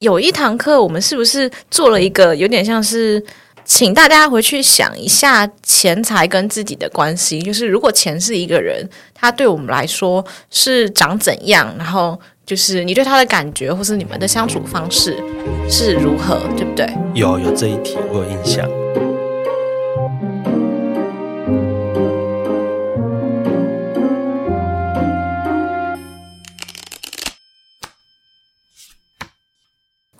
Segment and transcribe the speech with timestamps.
[0.00, 3.22] 有一堂课，我们是不是做了一个有点像是
[3.66, 7.38] 请大家回去想一下钱财跟自己的关系？
[7.42, 11.74] 就是如果钱是一个人，他对我们来说是长怎样？
[11.76, 15.22] 然后就是你对他的感觉，或是你们的相处方式
[15.68, 16.88] 是如何，对不对？
[17.12, 18.66] 有有这一题，我有印象。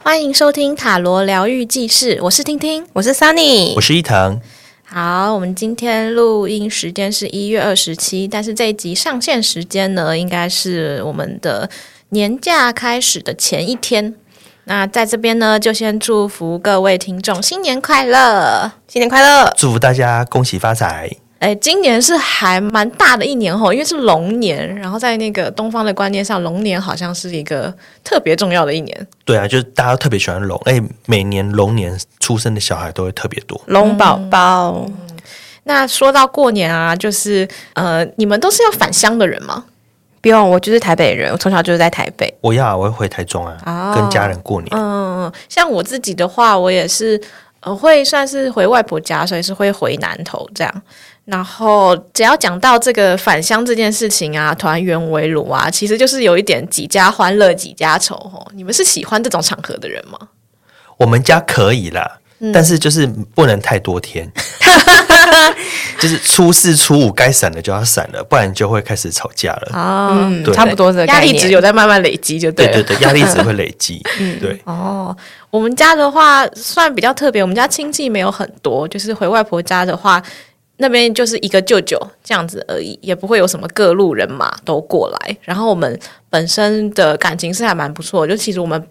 [0.02, 4.40] 欢迎收听塔罗疗愈记事，我是听听，我是 Sunny，我是伊藤。
[4.82, 11.68] 好，我们今天录音时间是一月二十七，但是这一集上线时间呢，应该是我们的
[12.08, 14.14] 年假开始的前一天。
[14.64, 21.10] 那在这边呢，就先祝福各位听众新年快乐，新年快乐，祝福大家恭喜发财。
[21.40, 29.08] 哎，今年是还蛮大的一年吼，因为是龙年，然后在那个东方的观念上，龙年好像是一个特别重要的一年。
[29.24, 34.84] 对啊，就是大家都特别喜欢龙，哎，每年龙年出生的小孩都会特别多，龙宝宝。
[34.86, 34.92] 嗯，
[35.64, 39.64] 那说到过年啊，就是呃，你们都是要返乡的人吗？
[40.20, 42.30] 不用，我就是台北人，我从小就是在台北。
[42.42, 44.68] 我要，我会回台中啊，哦，跟家人过年。
[44.76, 47.18] 嗯，像我自己的话，我也是
[47.60, 50.82] 呃，会算是回外婆家，所以是会回南投这样。
[51.26, 58.44] 然后，只要讲到这个返乡这件事情啊，团圆围炉啊，其实就是有一点几家欢乐几家愁哦。
[58.54, 60.18] 你们是喜欢这种场合的人吗？
[60.96, 64.28] 我们家可以啦，嗯、但是就是不能太多天，
[66.00, 69.70] 就是初四初五该散的就要散了，不然就会开始吵架了。
[69.72, 72.50] 哦，对差不多的压力值有在慢慢累积，就。
[72.50, 74.02] 对对对，压力值会累积。
[74.18, 74.60] 嗯，对。
[74.64, 75.16] 哦，
[75.48, 80.20] 我们家的话算比较特别，我们家亲戚没有很多，就是回外婆家的话。
[80.80, 85.36] 那边就是一个舅舅这样子而已，也不会有什么各路人马都过来。
[85.42, 85.98] 然后我们
[86.30, 88.82] 本身的感情是还蛮不错，就其实我们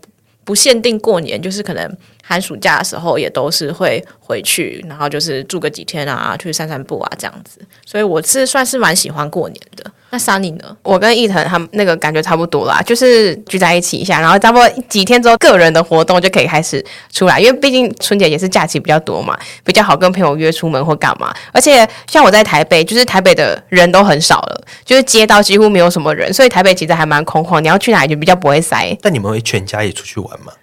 [0.43, 1.97] 不限定过年，就是可能
[2.29, 7.59] 寒暑假的时候也都是会回去，然后就是住个几天啊，去散散步啊这样子。
[7.83, 9.83] 所以我是算是蛮喜欢过年的。
[10.11, 10.77] 那 Sunny 呢？
[10.83, 21.33] 我跟一腾他们那个感觉差不多啦，就是聚在一起一下，然后差不多几天之后，个人的活动就可以开始出来，因为毕竟春节也是假期比较多嘛，比较好跟朋友约出门或干嘛。
[21.51, 27.59] 而且像我在台北，就是台北的人都很少了，就是街道几乎没有什么人，所以台北其实还蛮空旷。
[27.59, 28.95] 你要去哪里就比较不会塞。
[29.01, 30.53] 但你们会全家也出去玩吗？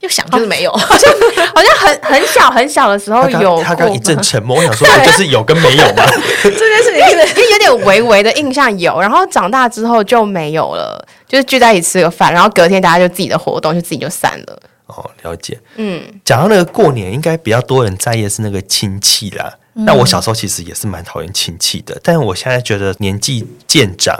[0.00, 1.12] 就想就是没有，好像
[1.54, 3.62] 好像很很小很小的时候有。
[3.62, 6.04] 他刚一阵沉默， 我想说就是有跟没有嘛？
[6.42, 14.60] 这件事情是 有点微微的印象有，然后长大之后就没有了，就是聚在一起吃个饭，然后隔天大家就自己的活动就自己就散了。
[14.86, 15.58] 哦，了解。
[15.76, 19.52] 嗯，讲到那个过年，应该比较多人在意的是那个亲戚啦。
[19.72, 24.14] 那、嗯、我小时候其实也是蛮讨厌亲戚的，但是我现在觉得年纪渐长，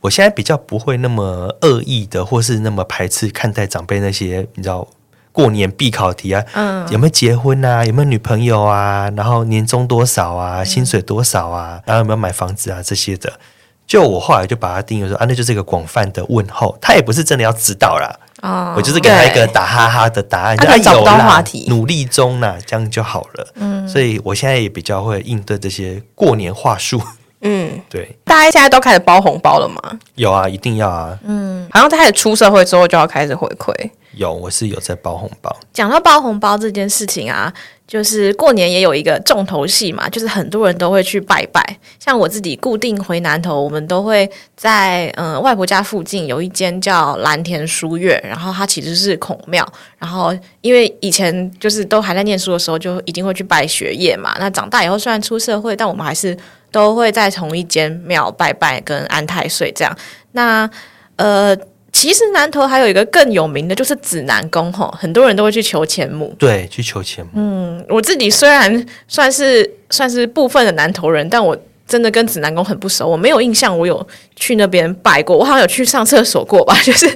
[0.00, 4.86] 我现在比较不会那么恶意的，或是那么排斥看待长辈那些，你知道。
[5.36, 7.84] 过年必考题啊，嗯，有没有结婚啊？
[7.84, 9.12] 有没有女朋友啊？
[9.14, 10.64] 然后年终多少啊？
[10.64, 11.78] 薪水多少啊？
[11.84, 12.80] 然后有没有买房子啊？
[12.82, 13.30] 这些的，
[13.86, 18.18] 就我后来就把它定义说啊，那就是一个广泛的问候，他也不是真的要知道啦。
[18.40, 23.46] 哦，我就是给他一个打哈哈的答案，他找不到话题，努力中呢，这样就好了。
[23.56, 26.98] 嗯，所以我现在也比较会应对这些过年话术。
[27.42, 29.98] 嗯，对，大家现在都开始包红包了吗？
[30.14, 31.18] 有啊，一定要啊。
[31.24, 33.72] 嗯，好像在开始出社会之后就要开始回馈。
[34.14, 35.54] 有，我是有在包红包。
[35.74, 37.52] 讲到包红包这件事情啊，
[37.86, 41.62] 就是过年也有一个重头戏嘛，就是很多人都会去拜拜。
[41.98, 49.70] 像我自己固定回南头，我们都会在嗯、呃、外婆家附近有一间叫蓝田书院，然后它其实是孔庙。
[49.98, 54.34] 然后因为以前就是都还在念书的时候，就一定会去拜学业嘛。
[54.38, 56.34] 那长大以后虽然出社会，但我们还是
[56.76, 59.96] 都会在同一间庙拜拜跟安太岁这样。
[60.32, 60.68] 那
[61.16, 61.56] 呃。
[61.92, 66.34] 其实南投还有一个更有名的，就是指南宫吼，很多人都会去求钱母。
[66.38, 67.30] 对，去求钱母。
[67.36, 71.56] 嗯，我自己虽然算是算是部分的南投人，但我
[71.88, 75.38] 真的跟指南宫很不熟，我没有印象我有去那边拜过。
[75.38, 77.08] 我好像有去上厕所过吧，就是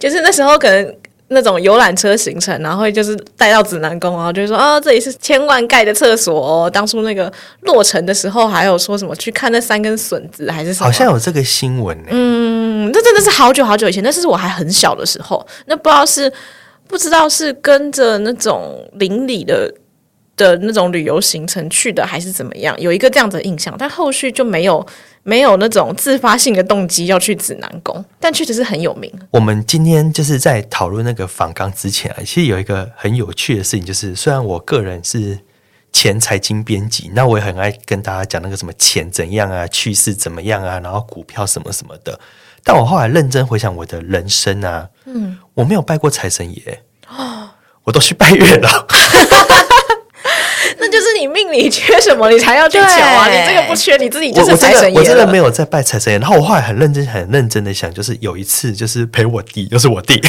[0.00, 0.96] 就是那时候可能。
[1.28, 6.70] 那种游览车行程，然后会就是带到指南宫，然后就说啊，这里是千万盖的厕所哦。
[6.70, 7.32] 当初那个
[7.62, 10.86] 落成的时候，还有说什么去看那三根笋子，还是什么？
[10.86, 12.08] 好像有这个新闻呢。
[12.10, 15.44] 嗯，那真的是好久好久以前，那是我还很小的时候。
[15.66, 16.32] 那不知道是
[16.86, 19.72] 不知道是跟着那种邻里的
[20.36, 22.78] 的那种旅游行程去的，还是怎么样？
[22.80, 24.86] 有一个这样的印象，但后续就没有。
[25.26, 29.10] 没有那种自发性的动机要去指南宫，但确实是很有名。
[29.30, 35.38] 我们今天就是在讨论那个访纲之前啊，其实有一个很有趣的事情，就是虽然我个人是
[35.90, 42.20] 前财经编辑，那我也很爱跟大家讲那个什么钱怎样啊，趋势怎么样啊，然后股票什么什么的。
[42.62, 46.82] 但我后来认真回想我的人生啊，嗯，我没有拜过财神爷，
[47.84, 48.86] 我都去拜月老。
[51.56, 53.28] 你缺什么，你才要去求啊！
[53.28, 54.98] 你这个不缺，你自己就是财神爷。
[54.98, 56.18] 我真的没有在拜财神爷。
[56.18, 60.20] 然后我后来很认真、很认真的想，就是有一次，就是陪我弟，就是我弟，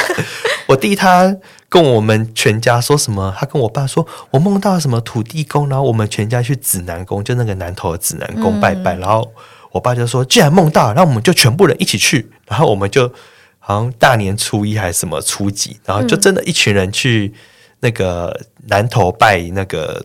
[0.66, 1.34] 我弟他
[1.68, 3.34] 跟我们全家说什么？
[3.38, 8.94] 他跟我爸说，我梦到什么土地公，然后我们全家去指南宫，就那个南头的指南宫拜拜。
[8.96, 9.26] 然后
[9.72, 12.30] 我爸就说，既然梦到，那我们就全部人一起去。
[12.46, 13.10] 然后我们就
[13.58, 17.32] 好像大年初一还是什么初几，然后就真的一群人去。
[17.80, 18.36] 那个
[18.66, 20.04] 南头拜那个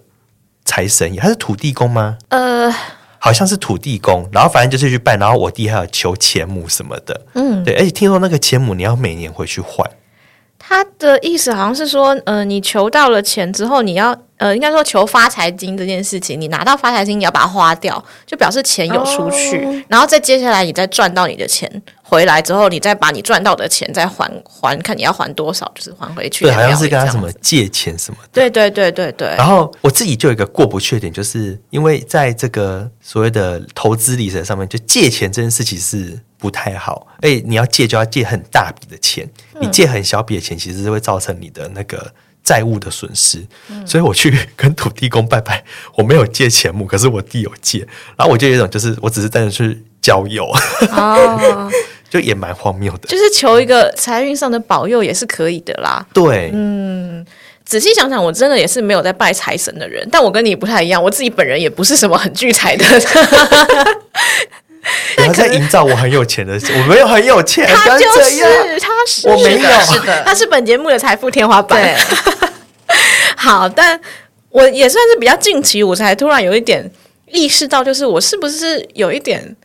[0.76, 2.18] 财神爷，他是土地公吗？
[2.30, 2.68] 呃，
[3.20, 4.28] 好像是土地公。
[4.32, 7.22] 然后反正就是去拜，然后我弟还有求钱母什么的。
[7.36, 9.88] 嗯，对，而且听说那个钱母你要每年回去换。
[10.58, 21.70] 他的意思好像是说，呃，你求到了钱之后，你要呃，应该说求发财金这件事情，你拿到发财金，你要把它花掉，就表示钱有出去，哦、然后再接下来你再赚到你的钱
[22.14, 26.46] 回来之后，你再把你赚到的钱再还还，看你要还多少，就是还回去。
[26.46, 28.30] 对，好像是跟他什么借钱什么的。
[28.32, 29.28] 对对对对对。
[29.30, 36.20] 然后我自己就有一个过不去的点，就是因为在这个所谓的投资理财上面，就借钱这件事情是。
[36.44, 39.26] 不太好，哎，你要借就要借很大笔的钱，
[39.62, 42.14] 你借很小笔的钱，其实是会造成你的那个
[42.44, 43.42] 债务的损失。
[43.70, 45.64] 嗯、所以我去跟土地公拜拜，
[45.96, 47.88] 我没有借钱母，可是我弟有借，
[48.18, 50.44] 然后我就有一种就是我只是单纯去交友，
[50.92, 51.72] 哦、
[52.14, 56.06] 就也蛮荒谬的，就是求一个财运上的保佑也是可以的啦。
[56.14, 57.26] 对，嗯，
[57.66, 62.86] 仔细想想，我真的也是没有在拜财神的人，但我跟你不太一样，我自己本人也不是什么很聚财的。
[65.18, 68.44] 他在营造我很有钱的，我没有很有钱，他就是，
[68.80, 71.98] 他是，我没有，是的，他是本节目的财富天花板。
[73.36, 74.00] 好，但
[74.50, 76.88] 我也算是比较近期，我才突然有一点
[77.32, 79.56] 意识到，就是我是不是有一点，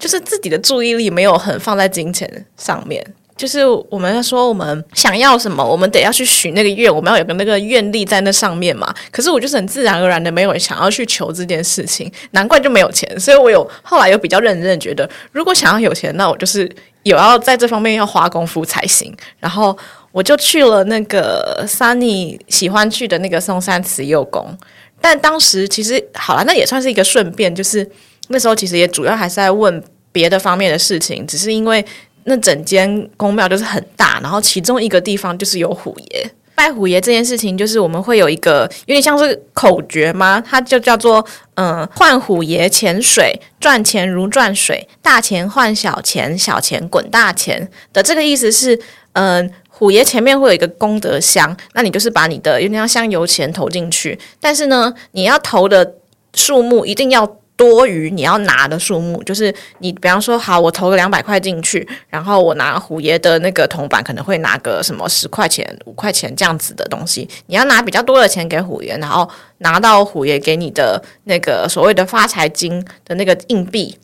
[0.00, 3.04] 就是自己的注意力没有很放在金钱上面。
[3.36, 8.94] 就是我们说，我们想要什么，我们得要去许那个愿，我们要有个那个愿力在那上面嘛。
[9.10, 13.18] 可是我就是很自然而然的没有想要去求这件事情，难怪就没有钱。
[13.18, 16.70] 所以我有后来有比较认真的觉得，如果想要有钱，那我就是
[17.04, 19.10] 有要在这方面要花功夫才行。
[19.38, 19.74] 然后
[20.12, 24.54] 我就去了那个 Sunny 喜欢去的那个松山慈幼宫，
[25.00, 27.90] 但当时其实好了，那也算是一个顺便，就是
[28.30, 31.84] 那时候其实也主要还是在问别的方面的事情，只是因为。
[32.24, 36.30] 那整间宫庙就是很大，然后其中一个地方就是有虎爷。
[36.54, 40.40] 拜虎爷这件事情，就是我们会有一个有点像是口诀吗？
[40.46, 41.24] 它就叫做
[41.54, 48.78] 嗯，换虎爷潜水，赚钱如赚水，大钱换小钱，小钱滚大钱的这个意思是，
[49.14, 55.94] 嗯，虎爷前面会有一个功德箱，那你就是把你的有点像香油钱投进去，但是呢，你要投的
[56.34, 57.39] 数目一定要。
[57.60, 67.28] 多余你要拿的数目，就是你比方说，好，我投个两百块进去，然后我拿虎爷的那个铜板，可能会拿个什么十块钱、五块钱这样子的东西。
[67.48, 69.28] 你要拿比较多的钱给虎爷，然后
[69.58, 73.98] 拿到虎爷给你的那个所谓的发财金的那个硬币，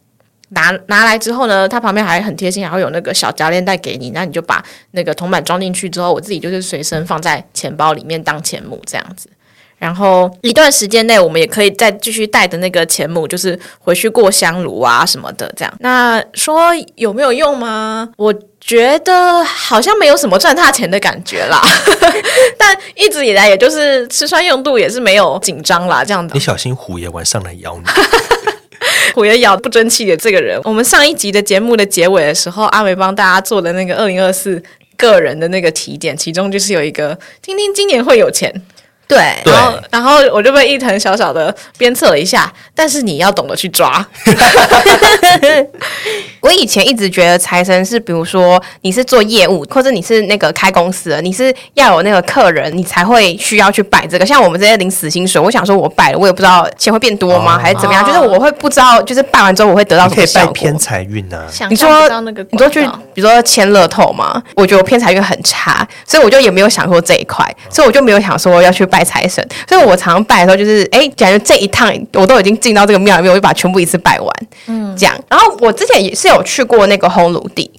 [0.50, 9.30] 拿拿来之后呢，他旁边还很贴心，还会有那个小夹链袋给你，那你就把那个铜板装进去之后，我自己就是随身放在钱包里面当钱母这样子。
[9.78, 15.74] 然后一段时间内，我们也可以再继续带着那个钱母，就是回去过香炉啊什么的，这样。
[15.80, 18.08] 那说有没有用吗？
[18.16, 21.62] 我觉得好像没有什么赚大钱的感觉啦。
[22.58, 26.32] 但一直以来，也就是吃穿用度也是没有紧张啦，这样的。
[26.32, 27.84] 你小心虎爷晚上来咬你。
[29.14, 34.62] 虎爷咬不争气的这个人，我们上一集的节目的结尾的时候，阿梅帮大家做的那个二零二四
[34.96, 38.50] 个人的那个提点，其中就是有一个听听今年会有钱。
[39.08, 44.04] 对，然后然后我就被一藤小小的鞭策了一下，但是你要懂得去抓。
[46.40, 54.26] 我以前一直觉得财神是，比如说你是做业务，或者你是那个开公司的，你是要有那个客人，你才会需要去拜这个。
[54.26, 58.04] 像我们这些领死薪水，我想说我拜了，我也不知道钱会变多吗，哦、还是怎么样？
[58.04, 60.52] 就是我会不知道，就是拜完之后我会得到什么效果？
[60.52, 61.44] 偏财运啊？
[61.68, 62.08] 你说
[62.50, 62.84] 你说去，
[63.14, 64.42] 比如说签乐透嘛？
[64.54, 68.95] 我觉得我偏财运很差，所以我就也没有想过这一块，所以我就没有想说要去拜。
[68.96, 74.32] 拜财神，所以我常常拜的时候就是，哎，感觉这一趟我都已经进到这个庙里面，我就把全部一次拜完，
[74.68, 75.14] 嗯，这样。
[75.28, 77.70] 然后我之前也是有去过那个烘炉地，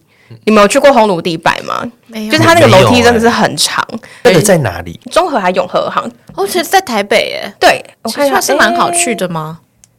[0.46, 1.84] 你们有去过烘炉地拜吗？
[2.06, 3.84] 没有，就是它那个楼梯真的是很长。
[4.22, 5.00] 那个在哪里？
[5.12, 6.08] 中和还永和行？
[6.36, 7.52] 哦，其实在台北耶。
[7.60, 9.58] 对，我看一下是蛮好去的吗？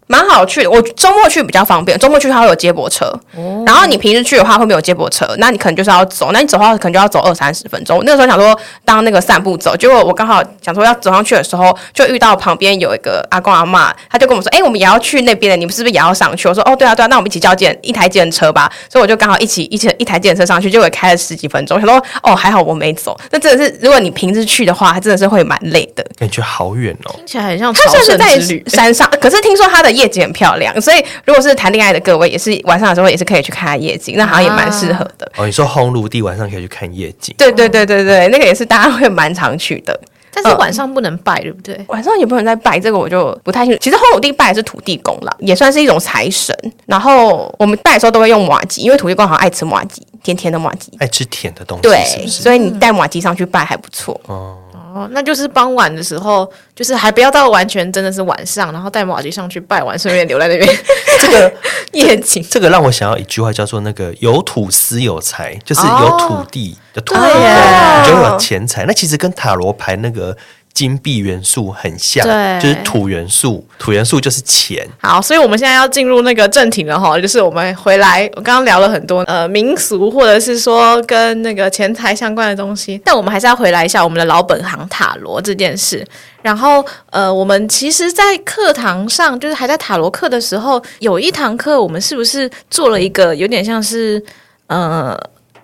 [0.09, 0.71] 蛮好去的。
[0.71, 3.07] 我周末去比较方便，周末去它会有接驳车。
[3.37, 3.63] 哦。
[3.65, 6.31] 然后你平时去的话会没有接驳车，那你可能就是要走。
[6.33, 8.03] 那你走的话可能就要走二三十分钟。
[8.05, 21.79] 那个时候想说当那个散步走，结果我刚好想说要走上去的时候，就遇到旁边有一个阿公阿妈，他就跟我们说：“哎、欸，我们也要去那边的，你们是不是也要上去？”我说：“哦，对啊，对啊，那我们一起叫电一台电车吧。”所以我就刚好一起一起一台电车上去，结果开了十几分钟。
[21.79, 27.73] 想说：“哦，还好我没走。”那真的是，如果你平时去的话，还真的是会蛮累的，感觉好远哦，听起来很像。
[27.73, 35.27] 他算是在山上，可是听说他的夜景很漂亮，所以如果是谈恋爱的各位，也是晚上的时候也是可以去看夜景，那好像也蛮适合的。
[35.35, 37.35] 啊、哦，你说红炉地晚上可以去看夜景？
[37.37, 39.99] 对对对对对，那个也是大家会蛮常去的。
[40.31, 41.77] 但是晚上不能拜，对不对？
[41.89, 43.79] 晚上也不能再拜，这个我就不太清楚。
[43.83, 46.55] 其实红炉地拜的是土地公啦，也算是一种财神。
[46.87, 51.83] 然后我们拜的时候都会用麻吉，因为土地公好像爱吃麻吉，甜甜的麻吉，爱吃甜的东西。
[51.83, 54.21] 对，所以你带麻吉上去拜还不错。
[54.27, 54.59] 哦。
[54.95, 60.69] 哦，那就是傍晚的时候，就是还不要到完全真的是晚上，然后带马吉上去拜完，顺便留在那边。
[61.21, 61.53] 这个
[61.93, 68.85] 夜景，这个让我想要一句话，叫做那个有土司有财，就是有土地的土，哦、对，耶你就有钱财。
[68.87, 70.37] 那其实跟塔罗牌那个。
[70.73, 74.87] 金币元素很像，对，就是土元素，土元素就是钱。
[75.03, 86.07] 好，所以我们现在要进入那个正题了哈，就是我们回来，我刚刚聊了很多呃民俗或者是说跟那个钱财相关的东西，但我们还是要回来一下我们的老本行塔罗这件事。
[86.43, 94.23] 然后呃，我们其实，在课堂上，就是还在塔罗课的时候，有一堂课，我们是不是做了一个有点像是
[94.69, 95.19] 呃。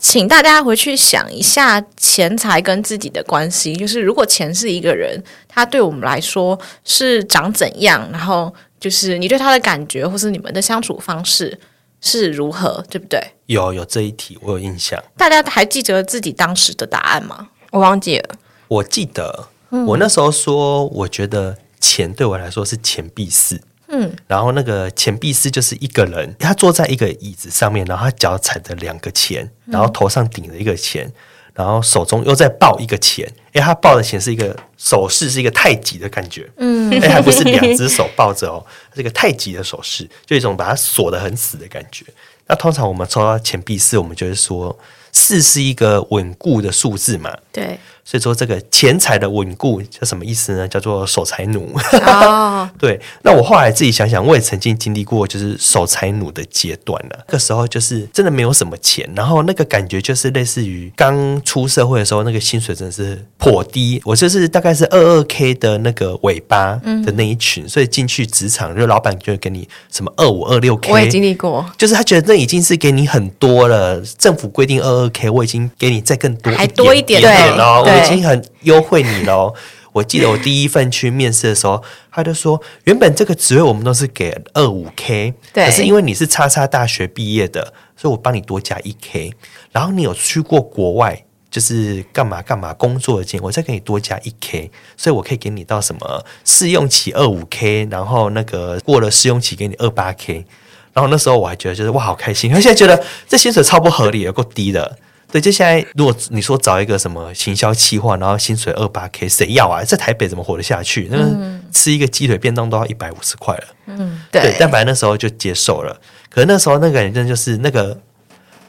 [0.06, 5.18] 请大家回去想一下钱财跟自己的关系，就是如果钱是一个人，
[5.48, 11.58] 他对我们来说是长怎样，然后就是你对他的感觉，或是你们的相处方式
[12.02, 13.18] 是如何，对不对？
[13.46, 15.02] 有有这一题，我有印象。
[15.16, 17.48] 大家还记得自己当时的答案吗？
[17.70, 18.34] 我忘记了。
[18.68, 19.48] 我记得
[19.86, 23.58] 我那时候说，我觉得钱对我来说是钱币四。
[23.88, 31.10] 嗯，然后那个钱币师就是一个人，他坐在一个椅子上面，然后他脚踩着两个钱，然后头上顶着一个钱，
[31.52, 33.30] 然后手中又在抱一个钱。
[33.52, 36.50] 哎，他抱的钱是一个手势，是一个太极的感觉。
[36.56, 38.64] 嗯，哎，还不是两只手抱着哦，
[38.94, 42.04] 是一个太极的手势，就一种把它锁得很死的感觉。
[42.46, 44.76] 那通常我们抽到钱币四，我们就是说
[45.12, 47.32] 四是一个稳固的数字嘛。
[47.52, 47.78] 对。
[48.04, 50.68] 所以说这个钱财的稳固叫什么意思呢？
[50.68, 51.74] 叫做守财奴。
[52.06, 53.00] 哦， 对。
[53.22, 57.24] 那我后来自己想想，我也曾经经历过就是守财奴的阶段了。
[57.28, 64.00] 那个时候就是真的没有什么钱，然后那个感觉就是类似于刚出社会的时候，那个薪水真的是颇低。
[64.04, 70.92] 我就是大概是二二 K 的那个尾巴的那一群，嗯、所以进去职场，就老板就会给你什么二五二六 K。
[70.92, 73.98] 我也经历过，就是他觉得那已经是给你很多了。
[74.18, 77.93] 政府规定二二 K，我已经给你再更多还多一点，点。
[77.96, 79.54] 已经很优惠你喽！
[79.92, 89.32] 我记得我第一份去面试的时候，他就说，原本这个职位我们都是给二五 K，可是因为你是叉叉大学毕业的，所以我帮你多加一 K。
[89.70, 100.44] 然后你有去过国外，就是干嘛干嘛工作的经验，我再给你多加一 K，所以我可以给你到什么试用期二五 K，然后那个过了试用期给你二八 K。
[100.92, 102.52] 然后那时候我还觉得就是哇，好开心！
[102.52, 104.98] 我现在觉得这薪水超不合理，有够低的。
[105.34, 109.82] 对，就现在，如果你说找一个什么行销企划，然后薪水二八 K，谁要啊？
[109.82, 111.08] 在台北怎么活得下去？
[111.10, 113.64] 那个吃一个鸡腿便当都要一百五十块了。
[113.86, 114.42] 嗯，对。
[114.42, 116.00] 对，但反正那时候就接受了。
[116.30, 118.00] 可是那时候那个人真的就是那个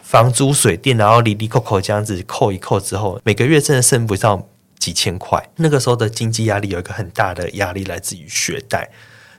[0.02, 4.44] 房租水电，然后里里扣扣这样子扣一扣之后，每个月真的剩不上
[4.80, 5.48] 几千块。
[5.58, 8.90] 那个时候的经济压力有一个很大的压力来自于学贷。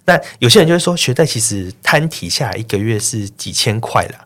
[0.04, 4.24] 那有些人就会说，学贷其实摊提下来一个月是几千块啦。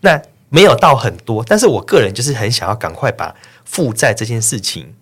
[0.00, 0.20] 那
[0.54, 4.94] 没有到很多，但是我个人就是很想要赶快把负债这件事情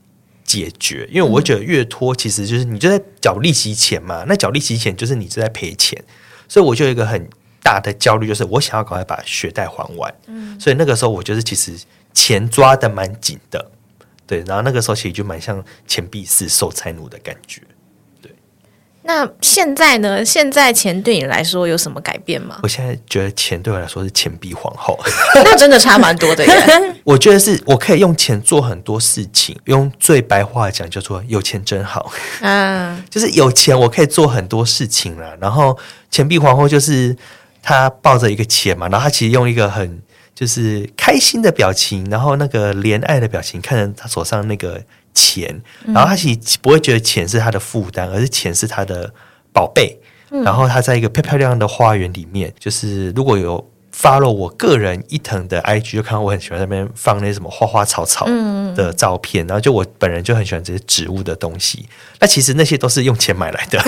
[0.44, 6.00] 解决，因为我觉得越拖，其实就是你就在缴利息钱嘛，那缴利息钱就是你就在赔钱，
[6.46, 7.28] 所以我就有一个很
[7.64, 10.14] 大的焦虑，就是我想要赶快把学贷还完。
[10.28, 11.76] 嗯，所以那个时候我就是其实
[12.14, 13.70] 钱抓的蛮紧的，
[14.28, 17.60] 对，然后那个时候其实就蛮像钱币是受财奴的感觉。
[19.02, 20.22] 那现在呢？
[20.24, 22.58] 现在钱对你来说有什么改变吗？
[22.62, 24.98] 我现在觉得钱对我来说是钱币皇后，
[25.42, 26.52] 那真的差蛮多的耶。
[27.02, 32.12] 我觉得是我可以用钱做很多事情，用最白话讲叫做有钱真好。
[32.42, 35.34] 嗯， 就是有钱我可以做很多事情了。
[35.40, 35.76] 然后
[36.10, 37.16] 钱币皇后就是
[37.62, 40.02] 她抱着一个钱嘛，然后她其实用一个很
[40.34, 44.80] 就是开心的表情，然后那个怜爱的表情看着她手上那个。
[45.14, 49.12] 钱，然后他其实不会觉得钱是他的负担，而是钱是他的
[49.52, 50.00] 宝贝。
[50.44, 58.26] 然后他在一个漂漂亮亮的花园里面，就是如果有 follow 我个人一腾的 IG，就看到我很喜欢那边放那些什么花花草草
[58.76, 61.84] 的照片，然后就我本人就很喜欢这些植物的东西。
[62.20, 63.82] 那其实那些都是用钱买来的，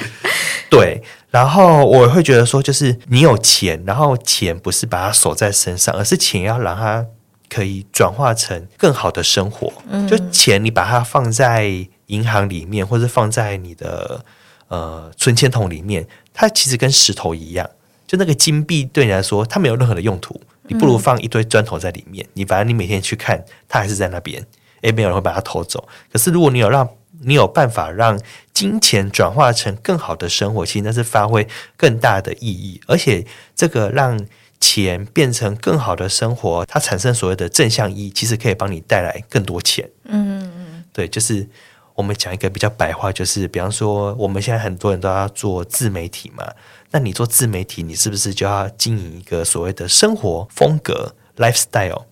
[0.68, 1.02] 对。
[1.30, 7.06] 然后我会觉得说，就是你有钱，然后钱不是把它锁在身上，而是钱要让它
[7.48, 9.72] 可以转化成更好的生活。
[10.08, 14.24] 就钱你把它放在银行里面，或者放在你的
[14.68, 17.68] 呃存钱筒里面，它其实跟石头一样。
[18.06, 22.24] 就那个金币对你来说，它没有任何的用途，你不如放一堆砖头在里面。
[22.26, 24.42] 嗯、你反正你每天去看，它还是在那边，
[24.80, 25.86] 诶，没有人会把它偷走。
[26.10, 26.88] 可是如果你有让，
[27.20, 28.18] 你有办法让
[28.54, 32.80] 金钱转化成更好的生活，其实那是发挥更大的意义。
[32.86, 34.18] 而且这个让
[34.60, 39.88] 钱变成更好的生活，它产生所谓的正向意义，其实可以帮你带来更多钱。
[40.04, 41.48] 嗯嗯嗯，对，就是
[41.94, 46.44] 我们讲一个比较白话，就是比方说我们现在很多人都要做自媒体嘛。
[46.90, 52.04] 那你做自媒体，你是不是就要经营一个所谓的生活风格 （lifestyle）？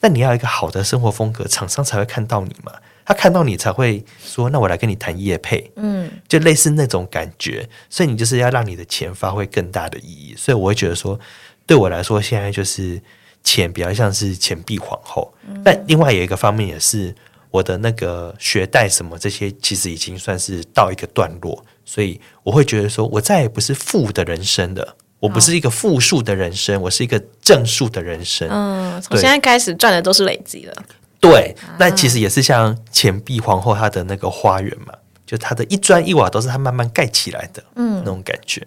[0.00, 2.72] 那你要一个好的生活风格，厂商才会看到你嘛？
[3.06, 7.68] 他看到你才会说：“那我来跟你谈业配。”嗯，就类似那种感觉。
[7.90, 10.34] 所以你就是要让你的钱发挥更大的意义。
[10.36, 11.20] 所以我会觉得说，
[11.66, 13.00] 对我来说，现在就是
[13.42, 15.32] 钱比较像是钱币皇后。
[15.48, 17.14] 嗯，但另外有一个方面也是。
[17.54, 28.48] 我的那个学贷什么这些，其实已经算是到一个段落，所以我会觉得说，我再也不是负的人生的，我不是一个负数的人生，我是一个正数的人生。
[28.50, 30.74] 嗯，从现在开始赚的都是累积了。
[31.20, 34.92] 对，那其实也是像钱币皇后她的那个花园嘛，
[35.24, 38.66] 就她的一砖一瓦都是她慢慢盖起来的，嗯，那种感觉。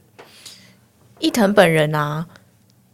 [1.19, 2.25] 伊藤本人啊。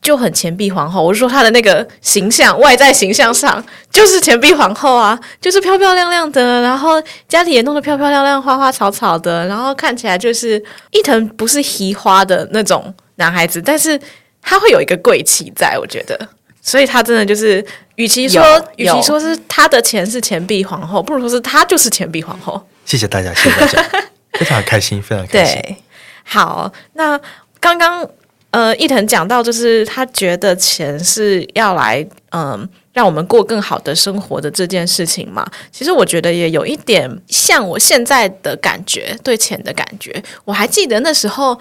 [0.04, 13.98] 就很钱币皇后，我是说她的那个形象，外在形象上就是钱币皇后啊，就是漂漂亮亮的，然后家里也弄得漂漂亮亮，花花草草的，然后看起来就是伊藤不是奇花的那种男孩子，但是
[14.42, 16.20] 他会有一个贵气在，我觉得，
[16.62, 18.44] 所以他真的就是，与其说
[18.76, 22.62] 与其说是他的钱是钱币皇后，不如说是他就是钱币皇后。
[22.86, 23.82] 谢谢大家，谢谢大家，
[24.38, 25.62] 非常开心，非常开心。
[25.62, 25.78] 对，
[26.26, 27.18] 好，那
[27.62, 28.06] 刚刚。
[28.54, 35.44] 呃，伊藤讲到就是他觉得钱是要来，嗯、让我们过更好的生活的这件事情嘛。
[35.72, 40.24] 其实我觉得也有一点像我现在的感觉，对钱的感觉。
[40.46, 41.60] 我还记得那时候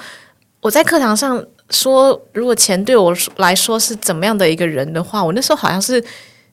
[0.61, 6.05] 我在课堂上说，如果钱对我来说是怎么样的一个人的话，我那时候好像是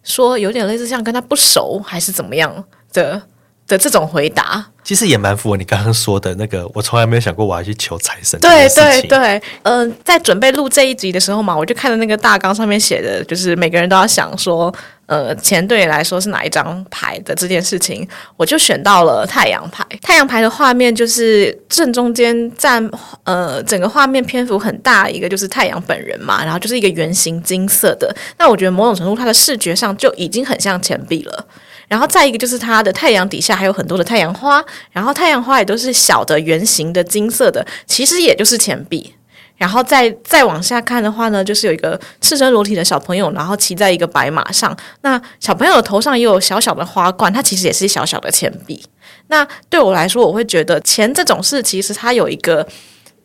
[0.05, 3.21] 说有点类似像跟他不熟还是怎么样的。
[3.69, 6.67] 的这种回答，其实也蛮符合你刚刚说的那个。
[6.73, 8.37] 我从来没有想过我要去求财神。
[8.41, 14.73] 对对对，嗯、呃，在准备录这一集的时候嘛，我就看到那个大纲上面写的，就是每个人都要想说，
[15.05, 19.85] 呃，钱对你来说是哪一张牌的这件事情，我就选到了太阳牌。
[20.01, 22.89] 太阳牌的画面就是正中间占
[23.25, 28.11] 呃整个画面篇幅很大一个，就是太阳本人嘛，然后就是一个圆形金色的。
[28.39, 31.45] 那我觉得某种程度，它的视觉上就已经很像钱币了。
[31.89, 39.13] 然后再一个就是它的太阳底下还有很多的太阳花，然后太阳花也都是小的圆形的金色的，其实也就是钱币。
[39.57, 44.73] 然后再再往下看的话呢，就是有一个赤身裸体的小朋友，然后骑在一个白马上。
[45.01, 48.81] 那小朋友的头上也有小小的花冠，它其实也是小小的钱币。
[49.27, 52.65] 那对我来说，我会觉得钱这种事，其实它有一个。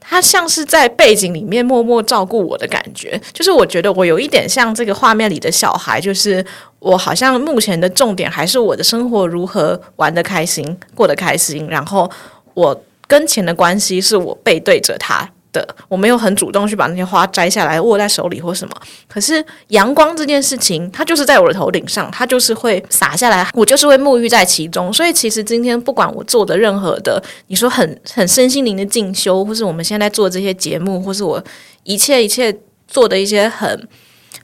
[0.07, 6.45] 他像是在背景里面默默照顾我的感觉，就是我觉得我有一点像这个画面里的小孩，就是
[6.79, 12.11] 我好像目前的重点还是我的生活如何玩得开心，过得开心，然后
[12.53, 15.29] 我跟钱的关系是我背对着他。
[15.55, 18.75] 的，我没有很主动去把那些花摘下来握在手里或什么。
[19.09, 24.93] 可是阳光这件事情，它就是在我的头顶上，它就是会洒下来，我就是会沐浴在其中。
[24.93, 31.43] 所以其实今天不管我做的任何的，你说很很身心灵的进修，或是我们现在做这些节目，或是我
[31.85, 32.55] 一切一切
[32.87, 33.89] 做的一些很。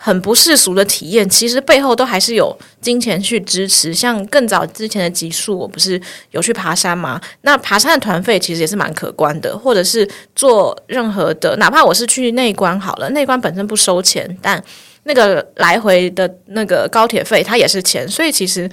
[0.03, 3.93] 很不世俗的体验，其实背后都还是有金钱去支持。
[3.93, 7.21] 像更早之前的集数，我不是有去爬山吗？
[7.43, 14.65] 那爬山的团费其实也是蛮可观的，或者是做任何的，哪怕我是去内观好了，内观本身不收钱，但
[15.03, 18.09] 那个来回的那个高铁费它也是钱。
[18.09, 18.67] 所以其实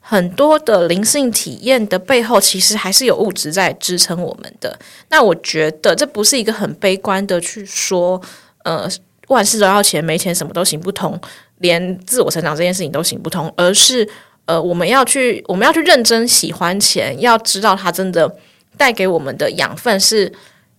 [0.00, 4.78] 很多的灵性体验的背后，其实还是有物质在支撑我们的。
[5.08, 8.20] 那我觉得这不是一个很悲观的去说，
[8.64, 8.86] 呃。
[9.28, 11.18] 万事都要钱，没钱什么都行不通，
[11.58, 13.52] 连自我成长这件事情都行不通。
[13.56, 14.06] 而是，
[14.46, 18.36] 呃，我们要去，我们要去认真喜欢钱，要知道它真的
[18.76, 20.30] 带给我们的养分是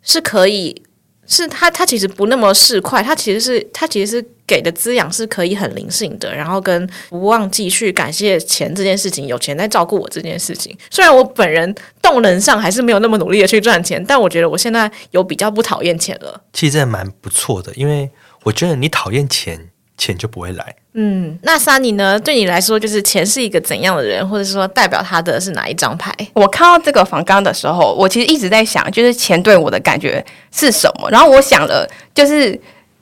[0.03, 0.83] 是可以，
[1.25, 6.31] 是它它其实不那么市侩，它其实是它其实是给的滋养是可以很灵性的。
[6.31, 10.77] 然后跟不忘记去感谢钱这件事情，有钱在照顾我这件事情。
[10.91, 16.39] 虽然我本人动能上还是没有那么努力的去赚钱，但我觉得我现在有比较不讨厌钱了。
[16.53, 18.07] 其实真的蛮不错的，因为。
[18.45, 19.59] 我觉得你讨厌钱，
[19.97, 20.75] 钱就不会来。
[20.93, 22.19] 嗯，那 Sunny 呢？
[22.19, 26.13] 对你来说，就是钱是一个怎样的人，或者说代表他的是哪一张牌？
[26.33, 31.09] 我看到这个房纲的时候，我其实一直在想，就是钱对我的感觉是什么？
[31.09, 32.57] 然后我想了，就是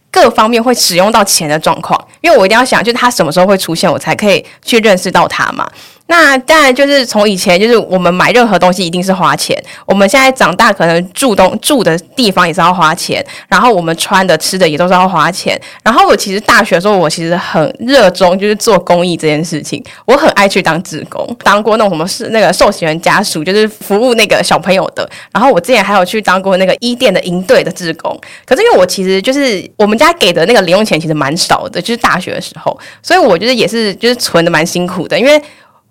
[0.09, 5.69] 各方面会使用到钱的状况，因为我一定要想，就是他什么时候会出现，我才可以去认识到他嘛。
[6.05, 9.57] 那当然就是从以前，就是我们买任何东西一定是花钱。
[9.85, 15.59] 我们现在长大，可能住东住的地方也是要花钱，然后我们穿的吃的也都是要花钱。
[15.81, 25.09] 然后我其实大学的时候，我其实很热衷就是做公益这件事情，我很爱去当志工，当过那种什么是那个受刑人家属，就是服务那个小朋友的。
[25.31, 28.19] 然后我之前还有去当过那个伊甸的营队的志工。
[28.45, 35.41] 可是因为我其实就是我们家给的那个零用钱其实蛮少的，就是大学的时候，所以我觉得也是就是存的蛮辛苦的，因为。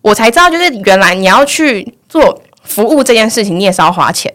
[0.03, 4.33] 我才知道，就是原来你要去做服务这件事情，你也是要花钱。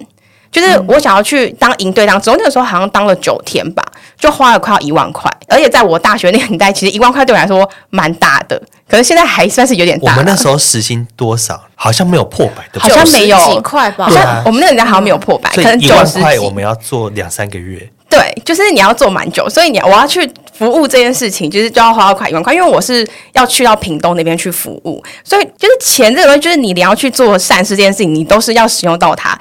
[0.50, 3.84] 就是我想要去当营队当，只有那个时候好像当了九天吧，
[4.18, 5.30] 就花了快要一万块。
[5.50, 10.10] 而且在我大学那个年代，其实一万块对我来说蛮大的，可是现在还算是有点大。
[10.10, 11.62] 我们那时候时薪多少？
[11.76, 14.06] 好像没有破百的，好像没有几块吧？
[14.06, 17.92] 好像我们那个年代好像没有破百，可能九十块我们要做两三个月。
[18.10, 29.38] 对，就是你要做蛮久，所以你我要去服务这件事情，就是就要花快一万块，因为我是要去到屏东那边去服务，所以就是钱这个东西，就是你你要去做善事这件事情，你都是要使用到它。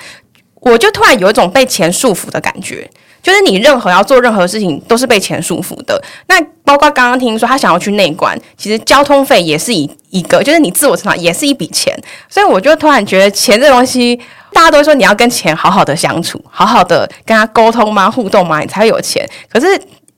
[0.61, 2.90] 我就突然有一种被钱束缚的感觉，
[3.22, 6.00] 就是你任何要做任何事情都是被钱束缚的。
[6.29, 11.96] 那包括刚刚听说他想要去内观，其实交通费也是一一个，就是你自我成长也是一笔钱，
[12.29, 14.18] 所以我就突然觉得钱这东西。
[14.52, 18.11] 大家都说你要跟钱好好的相处，好好的跟他沟通吗？
[18.11, 18.61] 互动吗？
[18.61, 19.29] 你才会有钱。
[19.48, 19.66] 可是。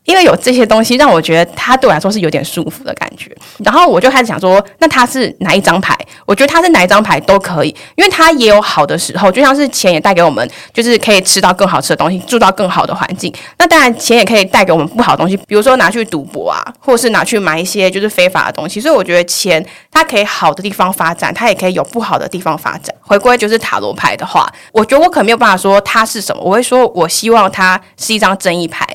[0.09, 3.31] 因为有这些东西，让我觉得他对我来说是有点舒服的感觉。
[3.59, 5.95] 然后我就开始想说，那他是哪一张牌？
[6.25, 13.31] 我觉得他是哪一张牌都可以，因为他也有好的时候，就像是钱也带给我们，就是可以吃到更好吃的东西，住到更好的环境。
[13.59, 18.81] 那当然，钱也可以带给我们不好的东西，比如说拿去赌博啊，或者是拿去买一些就是非法的东西。
[18.81, 22.95] 所以我觉得钱它可以好的地方发展，它也可以有不好的地方发展。
[23.03, 28.87] 回归就是塔罗牌的话，我觉得我可没有办法说它是什么，我会说我希望它是一张正义牌。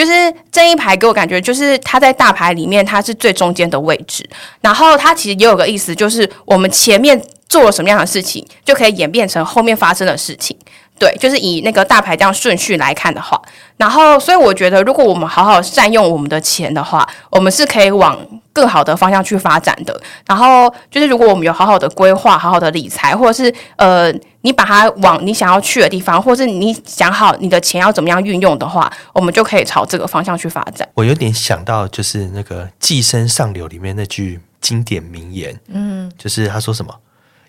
[0.00, 4.26] 就是这一排给我感觉，就是它在大牌里面，它是最中间的位置。
[4.62, 10.56] 然后它其实也有个意思，就是我们前面做了什么样的事情，就可以演变成后面发生的事情。
[11.00, 13.40] 对，就是以那个大牌这样顺序来看的话，
[13.78, 18.18] 然后所以我觉得，如果我们好好善用我们的钱的话，我们是可以往
[18.52, 19.98] 更好的方向去发展的。
[20.26, 30.86] 然后就是如果我们有好好的规划、好好的理财，或者是呃，你把它往你想要去的地方，或是你想好你的钱要怎么样运用的话，我们就可以朝这个方向去发展。
[30.92, 36.94] 我有点想到，就是那个《寄生上流》里面那句经典名言，嗯，就是他说什么。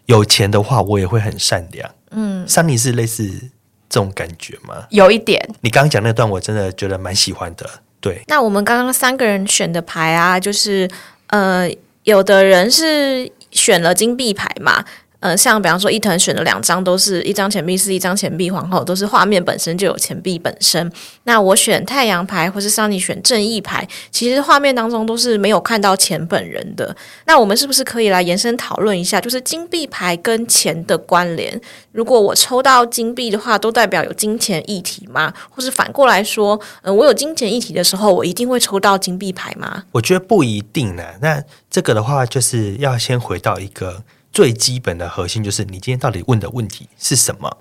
[0.06, 1.90] 有钱的话，我也会很善良。
[2.12, 3.28] 嗯，Sunny 是类似
[3.90, 4.86] 这种感觉吗？
[4.90, 5.46] 有一点。
[5.62, 7.70] 你刚刚讲那段，我真的觉得蛮喜欢的。
[8.00, 10.90] 对，那我们刚刚三个人选的牌啊，就是
[11.28, 11.70] 呃，
[12.04, 14.84] 有的人是选了金币牌嘛。
[15.22, 20.92] 呃，像比方说，伊藤选的两张都是一张钱币四，一张钱币皇后，都是画面本身就有钱币本身。
[21.26, 26.96] 那我选太阳牌，或是上你选正义牌，其实画面当中都是没有看到钱本人的。
[27.26, 31.62] 那我们是不是可以来延伸讨论一下，就是金币牌跟钱的关联？
[31.92, 35.32] 如果我抽到金币的话，都代表有金钱议题吗？
[35.52, 39.84] 或是反过来说，呃，我有金钱议题的时候，我一定会抽到金币牌吗？
[39.92, 41.04] 我觉得不一定呢。
[41.22, 44.04] 那这个的话，就是要先回到一个。
[44.32, 47.58] 最基本的核心就是你今天到底问的问题是什么？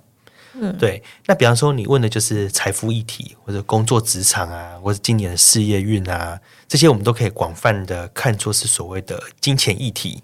[0.55, 1.03] 嗯，对。
[1.27, 10.23] 那比方说你问的就是财富议题，或者工作职场啊，或者今年的事业运啊，这些我们都可以广泛的看作是所谓的金钱议题。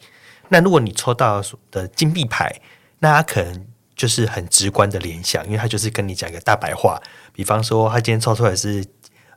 [0.48, 2.61] 那如果你抽到的金币牌，
[3.00, 7.00] 那它可能就是很直观的联想，因为它就是跟你讲一个大白话。
[7.32, 8.85] 比方说，他今天抽出来是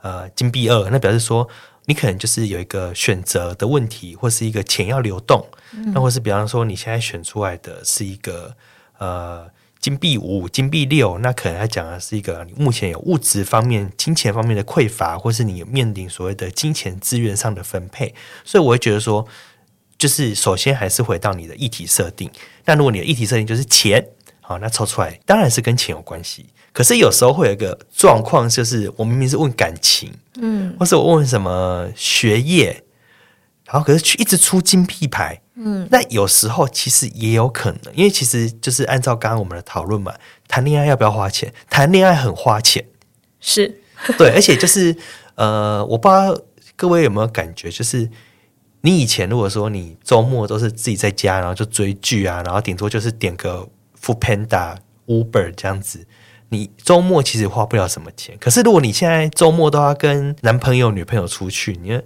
[0.01, 1.47] 呃金币二，那表示说。
[1.89, 8.55] 你可能就是有一个选择的问题，或是一个钱要流动，那、嗯、或是比方说你现在选出来的是一个
[8.99, 9.49] 呃
[9.79, 18.13] 金币五、金币六，那可能要讲的是一个你目前有物质方面、金钱方面的匮乏，或是你面临所谓的金钱资源上的分配。
[18.45, 19.27] 所以我会觉得说，
[19.97, 22.29] 就是首先还是回到你的议题设定。
[22.65, 24.05] 那如果你的议题设定就是钱，
[24.41, 26.45] 好，那抽出来当然是跟钱有关系。
[26.71, 32.83] 可是有时候会有一个状况，就是我明明是问感情，嗯，或是我问什么学业，
[33.65, 40.13] 然后可是去一直出金屁牌，嗯，那有时候其实也有可能，因为其实就是按照刚刚我们的讨论嘛，
[40.47, 41.51] 谈恋爱要不要花钱？
[41.69, 42.85] 谈恋爱很花钱，
[43.39, 43.81] 是
[44.17, 44.95] 对，而且就是
[45.35, 46.39] 呃，我不知道
[46.75, 48.09] 各位有没有感觉，就是
[48.81, 53.67] 你以前如果说你周末都是自己在家，然后就追剧啊，然后顶多就是点个
[54.01, 54.77] Foodpanda、
[55.07, 56.05] Uber 这样子。
[56.49, 58.35] 你周末其实花不了什么钱。
[58.39, 61.99] 可是如果你现在周末都要跟男朋友、女朋友出去，你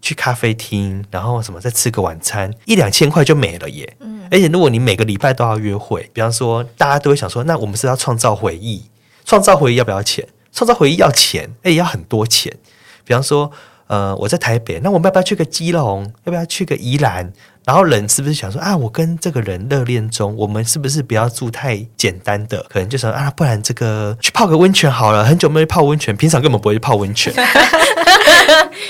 [0.00, 3.96] 去咖啡厅，然后什么再吃个晚餐，一两千块就没了耶。
[4.00, 8.84] 嗯，而且如果你每个礼拜都要约会，比方说大家都会想说，那我们是要创造回忆，
[9.26, 10.26] 创造回忆要不要钱？
[10.52, 12.56] 创造回忆要钱，哎，要很多钱。
[13.04, 13.50] 比方说，
[13.88, 16.10] 呃，我在台北，那我们要不要去个基隆？
[16.24, 17.32] 要不要去个宜兰？
[17.64, 22.64] 然后人是不是想说啊，我跟这个人热恋中，我们是不是不要住太简单的？
[22.68, 25.24] 可能就说啊，不然这个去泡个温泉好了。
[25.24, 27.32] 很久没泡温泉，平常根本不会去泡温泉。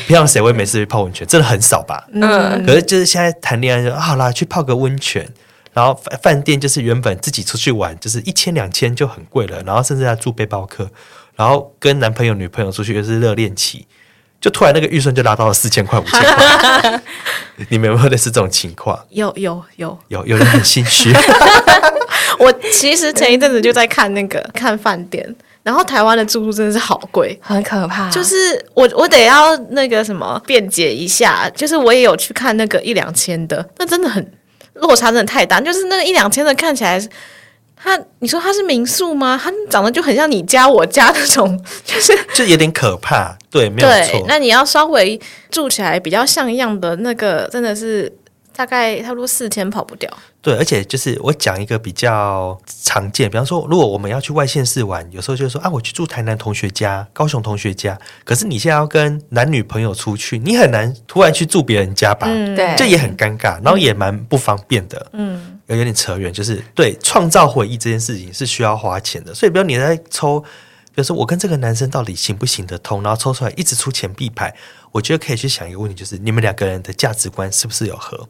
[0.06, 1.26] 平常谁会没事去泡温泉？
[1.26, 2.06] 真的很少吧？
[2.12, 2.64] 嗯。
[2.64, 5.28] 可是就是现在谈恋爱就好啦，去泡个温泉。
[5.72, 10.88] 然后饭店就是原本自己出去玩就是一千两千就很贵了，然后甚至要住背包客。
[11.36, 13.86] 然后跟男朋友女朋友出去又是热恋期。
[14.40, 17.02] 就突然那个预算就拉到了四千块五千块，
[17.68, 18.98] 你们有没有类似这种情况？
[19.10, 21.12] 有有有有有人很心虚。
[22.38, 28.10] 我其实前一阵子就在看那个看饭店，然后台湾的住宿真的是好贵，很可怕。
[28.10, 28.36] 就是
[28.74, 34.32] 我我得要那个什么辩解一下，就是我也有去看那个一两千的，那真的很
[34.74, 37.00] 落差真的太大，就是那个一两千的看起来。
[37.82, 39.40] 他，你说他是民宿吗？
[39.42, 43.36] 他长得就很像你家我家那种， 就是就有点可怕。
[43.50, 44.24] 对，没有错。
[44.28, 45.18] 那你要稍微
[45.50, 48.12] 住起来比较像样的那个，真的是
[48.54, 50.10] 大概差不多四千跑不掉。
[50.42, 57.98] 对，而且就是我讲一个比较常见，比方说，如果我们要去外县市玩，有时候就是说啊，我去住台南同学家、高雄同学家。
[58.24, 62.26] 可是你现在要跟男女朋友出去，你很难突然去住别人家吧？
[62.30, 65.06] 嗯，对，这也很尴尬，然后也蛮不方便的。
[65.12, 65.58] 嗯。
[65.76, 74.54] 有点扯远，就是对创造回忆这件事情是需要花钱的，所以比如你在抽，比如说我跟这个男生到底行不行得通，然后抽出来一直出钱币牌，
[74.92, 78.28] 我觉得可以去想一个问题，就是你们两个人的价值观是不是有合？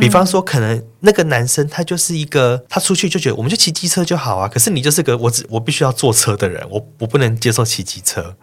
[0.00, 8.36] 比方说，可能那个男生他就是一个，他出去就觉得我们就骑机车就好啊，可是你就是个我只我必须要坐车的人，我我不能接受骑机车，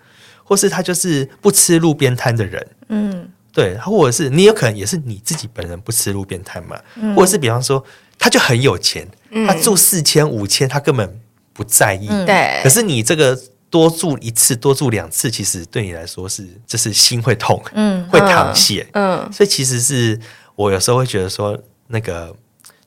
[0.43, 3.29] 或是他就是不吃路边摊的人，嗯。
[3.53, 7.83] 对，或者是你有可能也是你自己本人不吃路边摊嘛，嗯、或者是比方说
[8.19, 11.19] 他就很有钱，嗯、他住四千五千他根本
[11.53, 12.63] 不在意，对、嗯。
[12.63, 19.29] 可是你这个多住一次多住两次，其实对你来说是就是心会痛，嗯，会淌血，嗯。
[19.31, 20.19] 所以其实是
[20.55, 22.35] 我有时候会觉得说，那个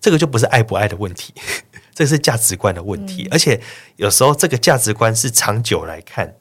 [0.01, 1.33] 这个就不是爱不爱的问题，
[1.95, 3.61] 这个是价值观的问题，嗯、而且
[3.97, 6.35] 有时候这个价值观是长久来看。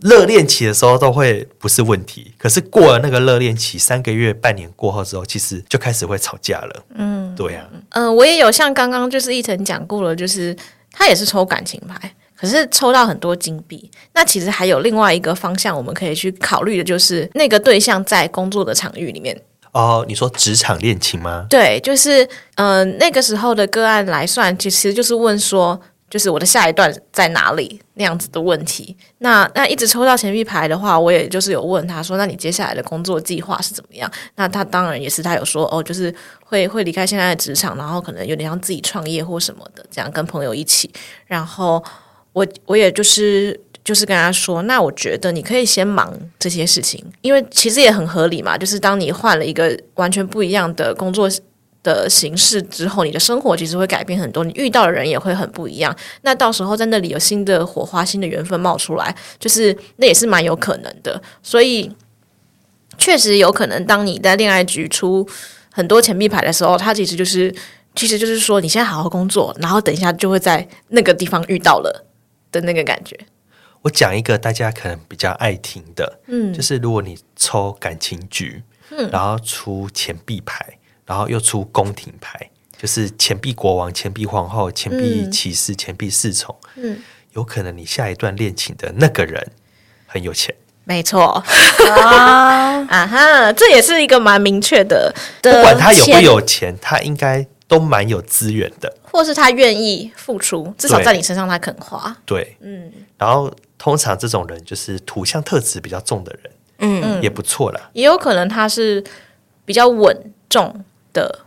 [0.00, 6.84] 热恋期的时候都会不是问题，可是过了那个热恋期，三个月、半年过后之后，其实就开始会吵架了。
[6.94, 7.72] 嗯，对呀、啊。
[7.90, 10.54] 嗯、呃，我也有像刚刚就是一晨讲过了，就是
[10.92, 13.90] 他也是抽感情牌，可是抽到很多金币。
[14.12, 19.40] 那其实还有另外一个方向，我们可以去考虑的，就是那个对象在工作的场域里面。
[19.72, 21.46] 哦，你说职场恋情吗？
[21.48, 22.22] 对，就是
[22.56, 25.80] 嗯、呃，那个时候的个案来算，其实就是问说。
[26.08, 28.96] 就是我的下一段在哪里那样子的问题。
[29.18, 36.14] 那那一直抽到钱币牌的话，我也就是有问他说：“那你接下来的工作计划是怎么样？”那他当然也是他有说哦，就是
[36.44, 40.88] 会会离开现在的职场，然后可能有点像自己创业或什么的，这样跟朋友一起。
[41.26, 41.82] 然后
[42.32, 48.56] 我我也就是就是跟他说：“那我觉得你可以先忙这些事情，因为其实也很合理嘛。
[48.56, 51.28] 就是当你换了一个完全不一样的工作。”
[51.86, 55.96] 的形式之后，你的生活其实会改变很多，你遇到的人也会很不一样。
[56.22, 61.22] 那到时候在那里有新的火花、新的缘分冒出来，就是那也是蛮有可能的。
[61.44, 61.88] 所以
[62.98, 65.24] 确实有可能，当你在恋爱局出
[65.70, 67.54] 很多钱币牌的时候，它其实就是，
[67.94, 72.04] 其实就是说，你现在好好工作，然后等一下就会在那个地方遇到了
[72.50, 73.16] 的那个感觉。
[73.82, 80.78] 我讲一个大家可能比较爱听的，嗯，就是如果你抽感情局，嗯，然后出钱币牌。
[81.06, 86.54] 然后又出宫廷牌，就是钱币国王、钱币皇后、钱币骑士、嗯、钱币侍从。
[86.74, 86.98] 嗯，
[87.32, 89.52] 有可能你下一段恋情的那个人
[90.06, 90.54] 很有钱。
[90.84, 91.44] 没错
[91.90, 95.12] 啊 啊哈，这也是一个蛮明确的。
[95.42, 102.16] 的不管他有不有钱，他应该都蛮有资源的，或是他愿意付出，至少在你身上他肯花。
[102.24, 102.92] 对，嗯。
[103.18, 107.90] 然后通常这种人就是土象特质比较重的人，嗯，也不错啦。
[107.92, 109.02] 也有可能他是
[109.64, 110.84] 比较稳重。
[111.16, 111.40] 的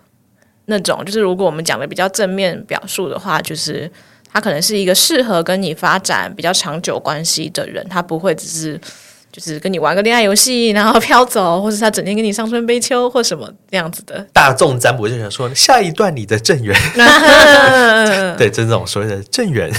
[0.65, 3.91] 那种，就是如果我们讲的比较正面表述的话，就是
[4.33, 8.79] 他可能是一个适合跟你发展比较长久关系的人，他不会只是
[9.31, 14.25] 就是跟你玩个恋爱游戏，然后飘走，或者他整天跟你伤春悲秋或什么这样子的。
[14.33, 16.75] 大众占卜就想说，下一段你的正缘，
[18.37, 19.71] 对，这种所谓的正缘，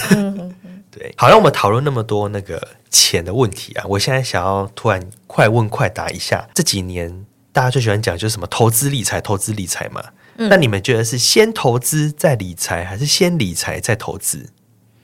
[0.91, 1.13] 对。
[1.17, 7.27] 好，让我们讨论那么多那个钱的问题啊，我现在想要突然快问快答一下，这几年。
[7.53, 10.03] 大家最喜欢讲就是什么投资理财，投资理财嘛。
[10.37, 14.49] 嗯、那你们觉得是先投资再理财，还是先理财再投资？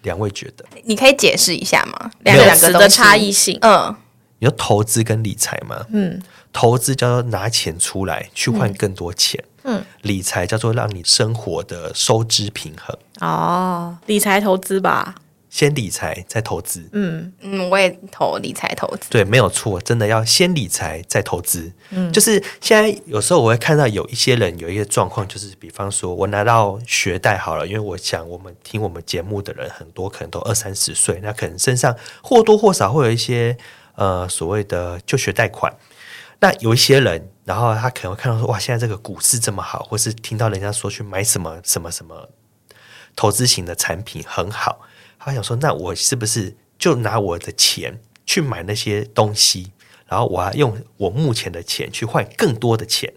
[0.03, 0.65] 两位觉得？
[0.85, 2.11] 你可以解释一下吗？
[2.21, 3.59] 两个两个的差异性。
[3.63, 3.95] 嗯，
[4.39, 5.85] 有投资跟理财吗？
[5.91, 9.43] 嗯，投资叫做拿钱出来去换更多钱。
[9.65, 12.97] 嗯，理财叫做让你生活的收支平衡。
[13.21, 15.17] 哦，理财投资吧。
[15.57, 21.73] 先理财再投资，嗯嗯，我也投理财投资，对，没有错，真的要先理财再投资。
[21.89, 33.57] 嗯，就是现在有时候我会看到有一些人有一些状况，就是比方说我拿到学贷好了，因为我想我们听我们节目的人很多，可能都二三十岁，那可能身上或多或少会有一些
[33.95, 35.75] 呃所谓的就学贷款。
[36.39, 42.29] 那有一些人，然后他可能会看到说哇，现在这个股市这么好，或是听到人家说去买什么什么什么
[43.17, 44.81] 投资型的产品很好。
[45.27, 49.73] 他想说：“那我是不是就拿我的钱去买那些东西，
[50.07, 53.13] 然后我要用我目前的钱去换更多的钱，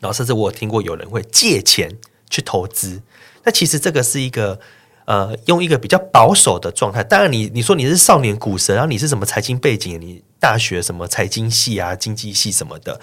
[0.00, 1.96] 然后甚至我听过有人会借钱
[2.28, 3.00] 去投资。
[3.44, 4.58] 那其实这个是一个
[5.04, 7.04] 呃，用一个比较保守的状态。
[7.04, 10.00] 当然，你你说你是少年股神，然后你是什么财经背景？
[10.00, 13.00] 你大学什么财经系啊、经济系什么的？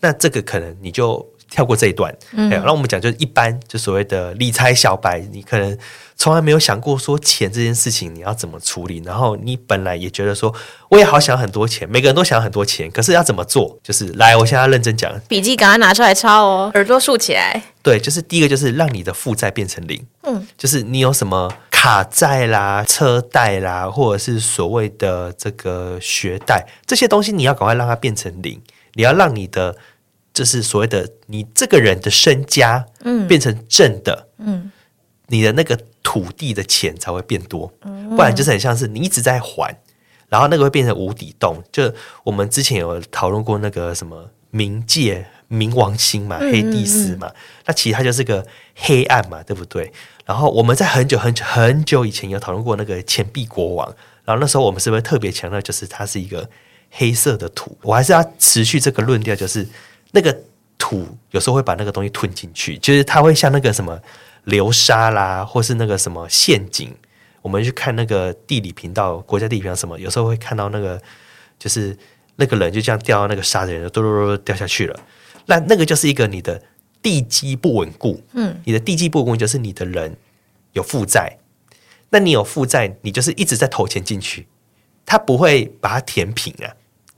[0.00, 5.76] 那这个可能你就。”跳过这一段，嗯，那我们讲就是一般，就所谓的理财小白，你可能
[6.16, 10.54] 从来没有想过说钱这件事情你要怎么处理，然后你本来也觉得说
[10.88, 13.78] 我也好想很多钱，每个人都想很多钱，可是要怎么做？
[13.82, 17.62] 就是来，我现在要认真讲，笔记赶快拿出来抄哦，耳朵竖起来。
[17.82, 28.58] 对，就是第一个就是让你的负债变成零，嗯，就是你有什么卡债啦、车贷啦，或者是所谓的这个学贷这些东西，你要赶快让它变成零，
[28.94, 29.76] 你要让你的。
[30.32, 34.72] 就是所谓的你这个人的身家，嗯，变成正的，嗯，
[35.26, 37.70] 你的那个土地的钱才会变多，
[38.16, 39.78] 不然就是很像是你一直在还，
[40.28, 41.62] 然后那个会变成无底洞。
[41.70, 41.92] 就
[42.24, 47.30] 我们之前有讨论过那个什么冥界冥王星嘛，黑帝斯嘛，
[47.66, 49.92] 那其实它就是个黑暗嘛，对不对？
[50.24, 53.86] 然后我们在很久很久很久以前有讨论过那个钱币国王，
[54.24, 56.48] 然后那时候我们是不是特别强调，就是它是一个
[56.90, 57.76] 黑色的土？
[57.82, 59.68] 我还是要持续这个论调，就是。
[60.12, 60.34] 那个
[60.78, 64.00] 土有时候会把那个东西吞进去，就是它会像那个什么
[64.44, 66.94] 流沙啦，或是那个什么陷阱。
[67.40, 71.02] 我们去看那个地理频道，国家地理频道什么，有时候会看到那个，
[71.58, 71.96] 就是
[72.36, 75.00] 那个人就这样掉到那个沙子里，嘟嘟嘟掉下去了。
[75.46, 76.62] 那那个就是一个你的
[77.02, 80.16] 地基不稳固，嗯，你的地基不稳固就是你的人
[80.72, 81.38] 有负债，
[82.10, 84.46] 那你有负债，你就是一直在投钱进去，
[85.04, 86.70] 它不会把它填平啊。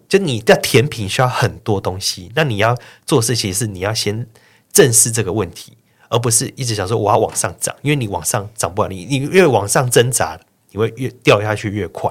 [0.08, 4.26] 就你要甜品需要很多东西，那你要做事情是你要先
[4.72, 5.76] 正视这个问题，
[6.08, 10.38] 而不是一直想说我要往上涨，因为你往上涨不了，你你越往上挣扎，
[10.70, 12.10] 你会越掉下去越快。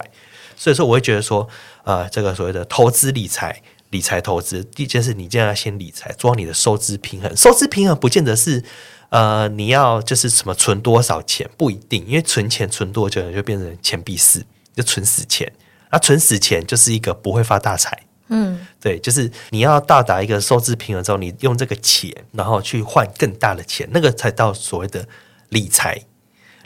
[0.55, 1.47] 所以说，我会觉得说，
[1.83, 7.35] 呃，这个所谓的投资理财、理财投资，第一件事你就要先理财，做好你的收支平衡。
[7.35, 8.63] 收支平衡不见得是
[9.09, 15.51] 呃你要就是什么存多少钱，不一定，因为存钱存多久就变成钱币四，就存死钱。
[15.93, 25.07] 那存死钱就是一个不会发大财，嗯，对，就是你要到达一个收支平衡之后，你用这个钱，然后去换更大的钱，那个才到所谓的
[25.49, 25.97] 理财。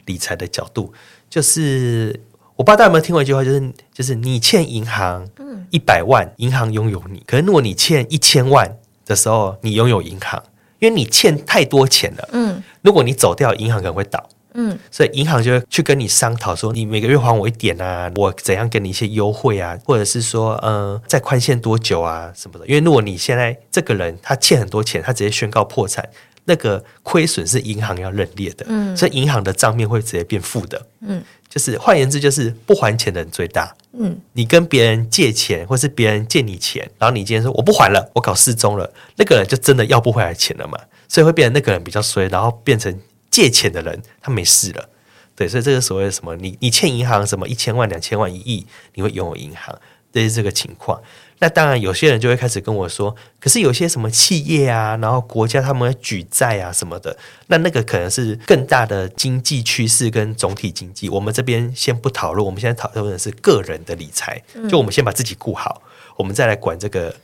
[0.06, 0.90] 理财的角度，
[1.28, 2.18] 就是
[2.56, 5.28] 我不知道大家有没有听过一句话，就是就是你欠银行
[5.68, 10.42] 一百万，银行拥有你；可是如果你欠一千万的时候，你拥有银行，
[10.78, 14.26] 因为你欠太多钱了，嗯，如果你走掉，银行可能会倒。
[14.60, 22.66] 嗯，所以银行就会去跟你商讨说，你每个月还我一点啊，我怎样给你一些优惠啊，或者是说，嗯，再宽限多久啊什么的。
[22.66, 26.04] 因为如果你现在这个人他欠很多钱，他直接宣告破产，
[26.46, 42.92] 那个亏损是银行要认列的，嗯，所以银行的账面会直接变负的，嗯，就是换言之，就是不还钱的人最大，嗯，你跟别人借钱，或是别人借你钱，然后你今天说我不还了，我搞失踪了，那个人就真的要不回来钱了嘛，所以会变成那个人比较衰，然后变成。
[43.30, 44.88] 借钱的人他没事了，
[45.36, 49.78] 对，所以这个所谓的什么，你你欠银行什么一千万、两千万、一亿，你会拥有银行，
[50.12, 51.00] 这是这个情况。
[51.40, 61.08] 那当然，有些人就会开始跟我说，可是有些什么企业啊，然后国家他们举债啊什么的，那那个可能是更大的经济趋势跟总体经济。
[61.08, 65.80] 我们这边先不讨论，我们现在讨论的是个人的理财，就我们先把自己顾好，
[66.16, 67.14] 我们再来管这个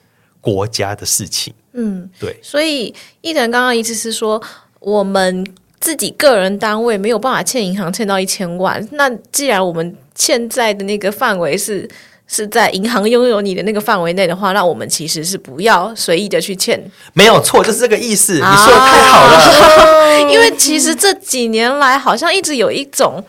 [0.41, 1.53] 国家的事情。
[1.73, 2.39] 嗯，对。
[2.41, 4.41] 所以艺人刚刚意思是说，
[4.79, 5.45] 我们。
[5.85, 11.87] 自己个人单位没有办法欠银行欠到一千万，那既然我们现在的那个范围是
[12.27, 16.83] 是在银行拥有你的那个范围内的话，那我们其实是不要随意的去欠。
[17.13, 18.33] 没有错，就是这个意思。
[18.33, 23.23] 你说的太好了，啊、因为其实这几年来好像一直有一种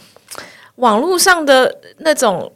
[0.76, 2.50] 网络上的那种。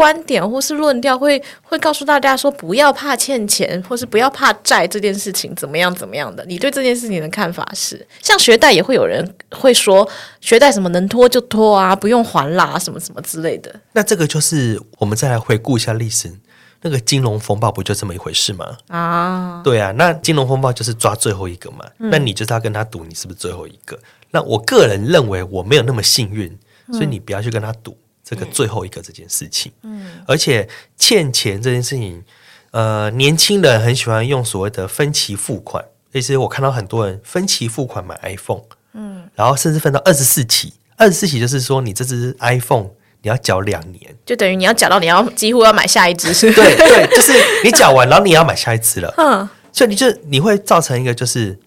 [0.00, 6.42] 观点或是论调会会告诉大家说不要怕欠钱，或是不要怕债这件事情怎么样怎么样的？
[6.46, 8.06] 你对这件事情的看法是？
[8.22, 10.08] 像学贷也会有人会说
[10.40, 13.70] 学贷什么能拖就拖啊，不用还啦，什么什么之类的。
[13.92, 16.32] 那这个就是我们再来回顾一下历史，
[16.80, 18.78] 那个金融风暴不就这么一回事吗？
[18.88, 23.98] 啊，对啊，那金融风暴就是抓最后一个嘛，嗯、那你就是要跟他赌，你是不是最后一个？
[24.30, 26.58] 那我个人认为我没有那么幸运，
[26.90, 27.94] 所以你不要去跟他赌。
[28.30, 32.22] 这个最后一个这件事情，嗯，而且欠钱这件事情，
[32.70, 35.84] 呃，年轻人很喜欢用所谓的分期付款。
[36.12, 38.62] 其实我看到很多人分期付款买 iPhone，
[38.92, 42.90] 嗯，然后甚至分到二十四期，二十四期就是说你这支 iPhone
[43.22, 47.32] 你要缴两年，就等于你要缴到你要几乎要买下一支，是对对，就是
[47.64, 51.58] 你缴完，然后你要买下一支了， 嗯，所以你就你会造成一个就是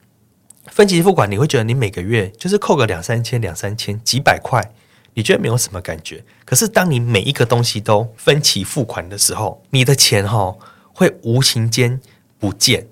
[0.67, 4.71] 分期付款，你会觉得你每个月就是扣个两三千、两三千、几百块。
[5.13, 10.55] 你觉得没有什么感觉，可是当你每一个东西都分期付款的时候，你的钱哈
[10.93, 11.99] 会无形间
[12.39, 12.87] 不见，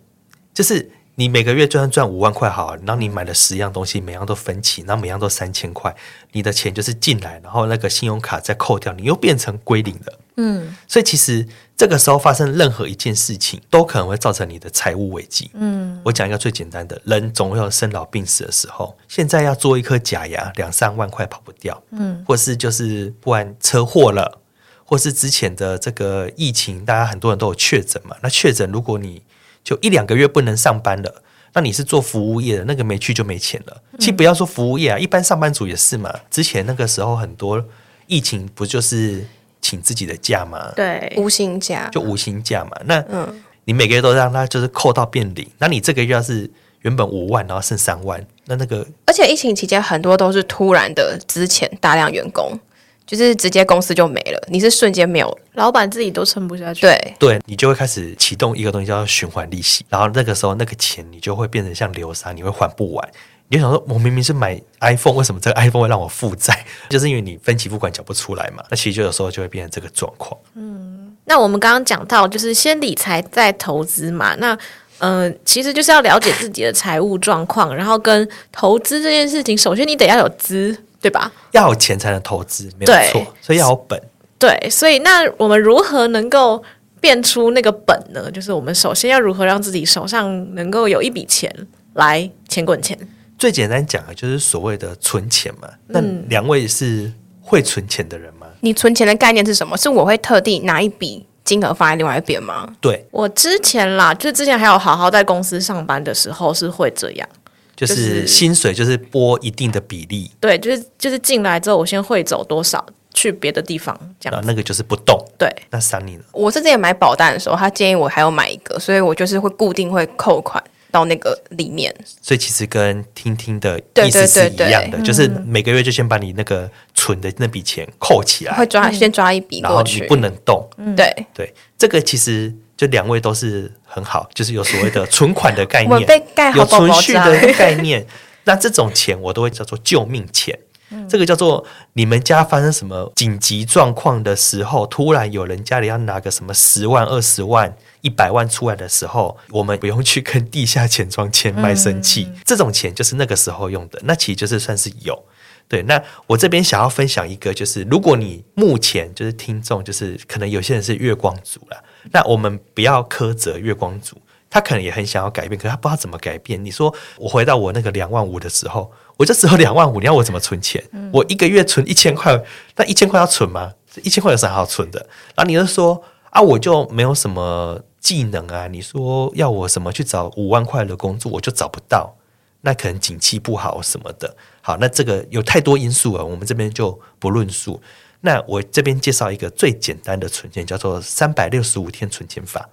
[0.54, 0.92] 就是。
[1.16, 5.94] 你每个月就算赚五万块好，然后你买了十样东西，每样都分期，然后每样都三千块，
[6.32, 10.20] 你的钱就是进来，然后那个信用卡再扣掉，你又变成归零了。
[10.38, 11.46] 嗯，所以其实
[11.82, 15.50] 这个时候发生任何一件事情，都可能会造成你的财务危机。
[15.56, 21.82] 嗯，我讲一个最简单的，人总会有生老病死的时候，现在要做一颗假牙，两三万块跑不掉。
[21.90, 24.42] 嗯，或是就是不然车祸了，
[24.86, 29.24] 或是之前的这个疫情，大家很多人都有确诊嘛，那确诊如果你
[29.64, 31.24] 就一两个月不能上班了，
[31.54, 33.82] 那你是做服务业的，那个没去就没钱了。
[33.98, 36.14] 其实不要说服务业啊，一般上班族也是嘛。
[36.30, 37.66] 之前那个时候很多
[38.06, 39.26] 疫情不就是
[39.62, 40.72] 请自己的假嘛？
[40.76, 42.72] 对，无薪假就无薪假嘛。
[42.86, 46.50] 那嗯你每个月都让他就是扣到变零，那你这个月要是
[46.82, 52.60] 原本五万，然后剩三万，那那个而且疫情期间很多都是突然的之前大量员工。
[53.04, 56.82] 就是直接公司就没了，你是瞬间没有，老板自己都撑不下去。
[56.82, 63.10] 对对，你就会开始启动一个东西叫循环利息，然后那个时候那个钱你就会变成像流沙，你会还不完。
[63.52, 66.66] 你就想说，我明明是买 iPhone，为什么这个 iPhone 会让我负债？
[66.90, 68.64] 就是因为你分期付款缴不出来嘛。
[68.70, 70.40] 那其实就有时候就会变成这个状况。
[70.56, 74.34] 嗯，那我们刚刚讲到，就是先理财再投资嘛。
[74.36, 74.58] 那
[75.00, 80.76] 嗯、呃，其实就是要了解自己的财务状况，然后跟投资这件事情，首先你得要有资。
[81.02, 81.32] 对吧？
[81.50, 83.34] 要有钱才能投资，没有错。
[83.42, 84.00] 所以要有本。
[84.38, 86.62] 对，所以那我们如何能够
[87.00, 88.30] 变出那个本呢？
[88.30, 91.52] 就是我们首先要如何让自己手上能够有一笔钱
[91.96, 92.96] 来钱滚钱？
[93.42, 95.68] 最简单讲的就是所谓的存钱嘛。
[95.88, 97.12] 那两位是
[97.42, 98.46] 会存钱的人吗？
[98.52, 98.58] 嗯。
[98.60, 99.76] 你存钱的概念是什么？
[99.76, 102.72] 是我会特地拿一笔金额放在另外一边吗？
[102.80, 107.28] 对，我之前啦，就之前还有好好在公司上班的时候是会这样。
[107.76, 115.20] 就是薪水就是拨一定的比例，对，就是就是进来之后，我先汇走多少去别的地方，这样，那个就是不动。
[115.36, 116.24] 对，那 Sunny 呢？
[116.32, 121.96] 我之前买保单的时候，他建议我还要买一个，所以我就是会固定会扣款到那个里面。
[122.22, 130.70] 所以其实跟听听的意思是一样的，对对对对，就是每个月就先把你那个存的那笔钱扣起来，会抓先抓一笔，然后你不能动。
[130.78, 132.54] 嗯、对对，这个其实。
[132.78, 136.02] 就两位都是很好，就是有所谓的存款的概念，
[136.58, 138.04] 有存续的概念。
[138.46, 140.58] 那这种钱我都会叫做救命钱。
[140.90, 141.64] 嗯、这个叫做
[141.94, 147.72] 你们家发生什么紧急状况的时候，突然有人家里要拿个什么十万、二十万、
[148.02, 152.24] 一百万出来的时候，我们不用去跟地下钱庄签卖身契。
[152.24, 155.24] 嗯、这种钱就是那个时候用的，那其实就是算是有。
[155.68, 161.84] 对，那我这边想要分享一个，就是如果你目前就是听众，就是可能有些人是月光族了。
[162.12, 164.18] 那我们不要苛责月光族，
[164.50, 166.62] 他可能也很想要改变，可是他不知道怎么改变。
[166.66, 170.84] 你说我回到我那个两万五的时候，我就只有两万五，你要我怎么存钱？
[170.92, 172.38] 嗯、我一个月存一千块，
[172.76, 173.72] 那一千块要存吗？
[174.04, 175.00] 一千块有啥好存的？
[175.36, 182.16] 然后你就说啊，我就没有什么技能啊，你说要我什么去找五万块的工作，我就找不到。
[182.64, 184.36] 那可能景气不好什么的。
[184.62, 187.82] 好，那这个有太多因素了，我们这边就不论述。
[188.22, 192.70] 那我这边介绍一个最简单的存钱，叫做三百六十五天存钱法。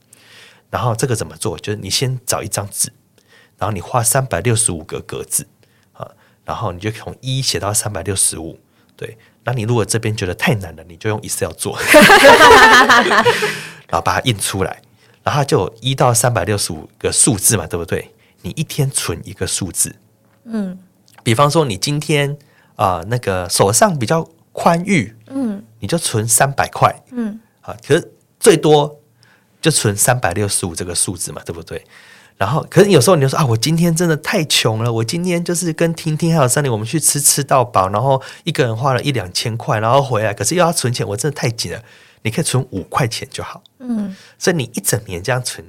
[0.71, 1.59] 然后这个怎么做？
[1.59, 2.93] 就是你先找一张纸，
[3.57, 5.49] 然后你画三百六十五个格子
[5.95, 6.13] 啊，
[6.45, 8.61] 然后你就从一写到三百六十五。
[8.95, 9.17] 对，
[9.49, 11.79] 那你如果这边觉得太难了，你就用 Excel 做，
[13.89, 14.83] 然后把它印出来，
[15.23, 18.13] 然后就一到三百六十五个数字嘛，对不对？
[18.43, 19.97] 你一天存一个数字，
[20.45, 20.79] 嗯，
[21.23, 22.37] 比方说你今天
[22.77, 24.29] 啊、呃，那个手上比较。
[24.51, 29.01] 宽裕，嗯，你就存三百块，嗯，啊，可是最多
[29.63, 31.81] 就存三百六十五这个数字嘛，对不对？
[32.39, 41.83] 然后，可是有时候你就说啊，我今天真的太穷了，我今天就是跟婷婷还有 Sunny，我们去吃吃到饱，然后一个人花了一两千块，然后回来，可是又要存钱，我真的太紧了。
[42.23, 43.63] 你可以存五块钱就好。
[43.81, 45.67] 嗯，所以你一整年这样存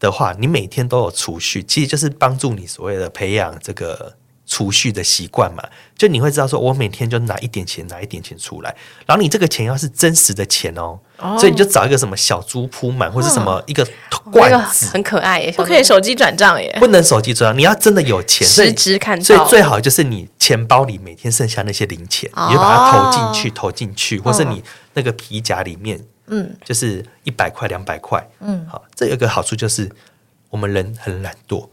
[0.00, 4.16] 的话，你每天都有储蓄，其实就是帮助你所谓的培养这个。
[4.52, 8.68] 储蓄的习惯嘛，就你会知道说，我每天就拿一点钱，拿一点钱出来，
[9.06, 11.38] 然后你这个钱要是真实的钱哦，哦。
[11.38, 13.82] 所以你就找一个什么小猪铺满，或者什么一个
[14.30, 29.90] 罐子，哦、很可爱耶，不可以手机转账耶，不能手机转账，你要真的有钱，实质看到，所以最好就是你钱包里每天剩下那些零钱，哦、你就把它投进去，投进去，或是你那个皮夹里面，嗯，就是一百块、两百块，嗯，好，这有个好处就是
[30.50, 31.66] 我们人很懒惰，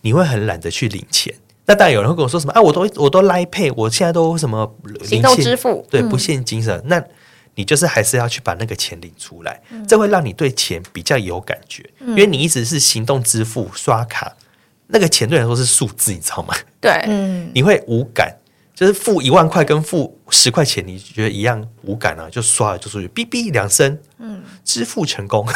[0.00, 1.32] 你会很懒得去领钱。
[1.66, 2.60] 那当然有人会跟我说什么啊？
[2.60, 4.70] 我都我都 Line Pay，我现在都什么
[5.02, 6.76] 行动支付，对，不限金的。
[6.76, 7.04] 嗯、那
[7.54, 14.30] 你就是还是要去把那个钱领出来，嗯、这会让你对钱比较有感觉，嗯、因为你一直是行动支付刷卡，
[14.88, 16.54] 那个钱对你来说是数字，你知道吗？
[16.80, 18.36] 对，嗯， 你会无感，
[18.74, 22.28] 就是付一万块跟付十块钱，你觉得一样无感啊？
[22.30, 25.48] 就刷了就出去，哔哔两声，嗯，支付成功，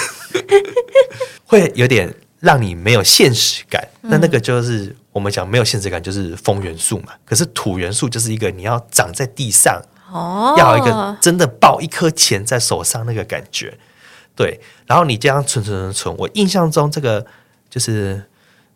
[1.45, 2.15] 会有点。
[2.41, 7.09] 让你没有现实感，那那个就是我们讲没有现实感，就是风元素嘛。
[7.25, 13.77] 可是土元素就是一个你要长在地上，哦，要有一个真的抱一颗钱在手上那个感觉，
[14.37, 14.61] 对。
[14.87, 17.27] 然后你这样存存存存，我印象中这个
[17.69, 18.23] 就是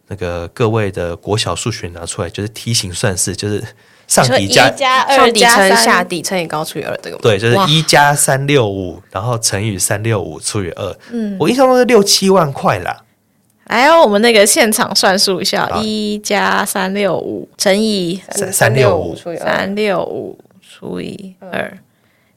[0.09, 3.63] 那个各位的国小数学拿出来，就是梯形算式，就是
[4.09, 10.99] 上底加加二底乘下底乘以高除以二这个，对，就是一加三六五，然后乘以三六五除以二。
[11.13, 13.05] 嗯，我印象中是六七万块啦。
[13.73, 21.79] 还有我们那个现场算数一下，一加三六五乘以三六五除以三六五除以二，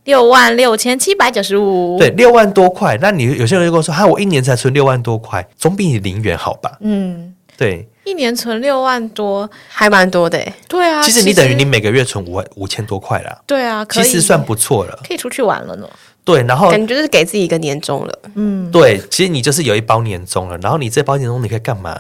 [0.05, 1.97] 六万六千七百九十五。
[1.99, 2.97] 对，六万多块。
[3.01, 6.77] 那你有些人就跟我说，哈，我一年才存六万多块，总比你零元好吧？
[6.79, 10.41] 嗯，对，一年存六万多，还蛮多的。
[10.69, 13.41] 对啊，其实你等于你每个月存五万五千多块啦。
[13.45, 15.89] 对啊，其实算不错了，可以出去玩了呢。
[16.26, 18.19] 对，然后感觉就是给自己一个年终了。
[18.34, 20.57] 嗯，对，其实你就是有一包年终了。
[20.57, 21.97] 然后你这包年终你可以干嘛？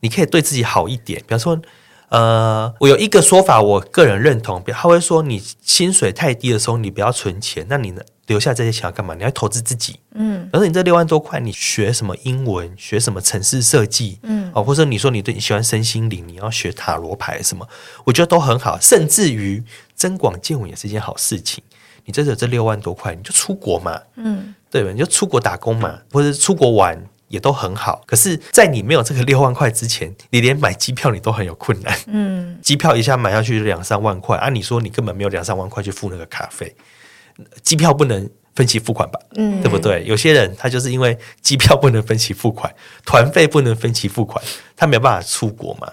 [0.00, 1.20] 你可以对自己好一点。
[1.20, 1.58] 比方说，
[2.08, 4.62] 呃，我有一个说法，我个人认同。
[4.66, 7.64] 他会说，你薪水太低的时候，你不要存钱。
[7.68, 8.02] 那你呢？
[8.26, 9.14] 留下这些钱要干嘛？
[9.14, 9.98] 你要投资自己。
[10.12, 12.70] 嗯，而你这六万多块，你学什么英文？
[12.76, 14.18] 学什么城市设计？
[14.22, 17.66] 嗯，哦，或者你说你对你喜欢身心灵，你要学塔罗牌什么？
[18.04, 18.78] 我觉得都很好。
[18.80, 19.62] 甚至于
[19.94, 21.64] 增广见闻也是一件好事情。
[22.08, 24.90] 你这有这六万多块，你就出国嘛，嗯，对吧？
[24.90, 26.98] 你就出国打工嘛，或者出国玩
[27.28, 28.00] 也都很好。
[28.06, 36.74] 可是，在你没有这个六万块之前，你连买机票你都很有困难，嗯，机票一下买下去两三万块，按理说你根本没有两三万块去付那个卡费，
[37.62, 40.02] 机票不能分期付款吧，嗯，对不对？
[40.06, 44.42] 有些人他就是因为机票不能分期付款，团费不能分期付款，
[44.74, 45.86] 他没有办法出国嘛，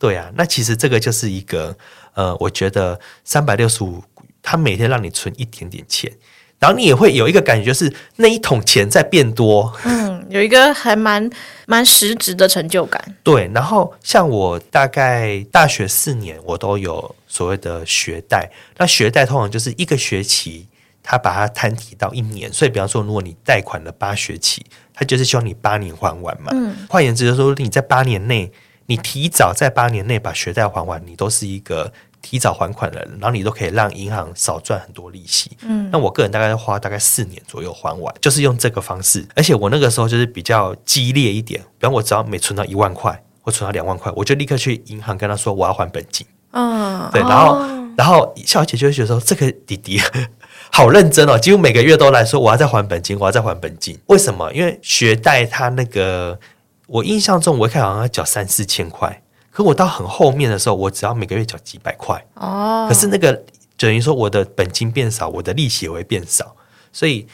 [0.00, 0.32] 对啊。
[0.34, 1.76] 那其实这个就是一个，
[2.14, 4.02] 呃，我觉得三百六十五。
[4.42, 6.12] 他每天让你存一点点钱，
[6.58, 9.72] 然后你也会有一个感觉，就是那一桶钱在变多。
[9.84, 11.30] 嗯，有一个还蛮
[11.66, 13.02] 蛮实质的成就感。
[13.22, 18.50] 对，然后像我大概大学四年，我都有所谓的学贷。
[18.76, 20.66] 那学贷通常就是一个学期，
[21.02, 22.52] 他把它摊提到一年。
[22.52, 26.50] 所以，比方说，如果你贷款了八学期，他就是希望你八年还完嘛。
[26.52, 28.52] 嗯，换言之，就是说你在八年内，
[28.86, 31.92] 你提早在八年内把学贷还完，你都是一个。
[32.22, 35.56] 提早还款的人，然后你都可以让银行少赚很多利息。
[35.62, 39.26] 嗯，那我个人大概要花大概四年左右还完，就是用这个方式。
[39.34, 46.26] 而且我那个时候就是比较激烈一点，比方我只要每存到一万块，或存到两万块，我就立刻去银行跟他说我要还本金。
[46.52, 50.00] 嗯，对，然后、哦、然后小姐就会觉得说这个弟弟
[50.72, 53.98] 好认真哦，几乎每个月都来说我要再还本金，我要再还本金。
[54.06, 54.52] 为什么？
[54.52, 56.38] 因为学贷他那个，
[56.86, 59.22] 我印象中我一开始好像要缴三四千块。
[59.50, 62.86] 可我到很后面的时候，我只要每个月缴几百块哦。
[62.88, 63.44] 可是那个
[63.76, 66.54] 等于说我的本金变少，我的利息也会变少，
[66.92, 67.26] 所以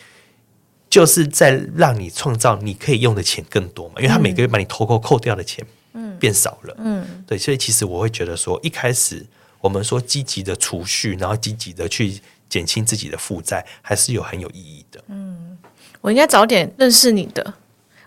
[0.89, 3.95] 就是在让你创造你可以用的钱更多嘛。
[3.99, 9.27] 因为他每个月把你偷扣扣掉的钱嗯变少了嗯，对，所以其实我会觉得说，一开始
[9.61, 15.03] 我们说积极的储蓄，然后积极的去减轻自己的负债，还是有很有意义的。
[15.09, 15.59] 嗯，
[16.01, 17.55] 我应该早点认识你的，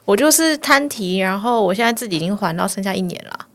[0.05, 3.45] 我就是摊提，然后我现在自己已经还到剩下一年了。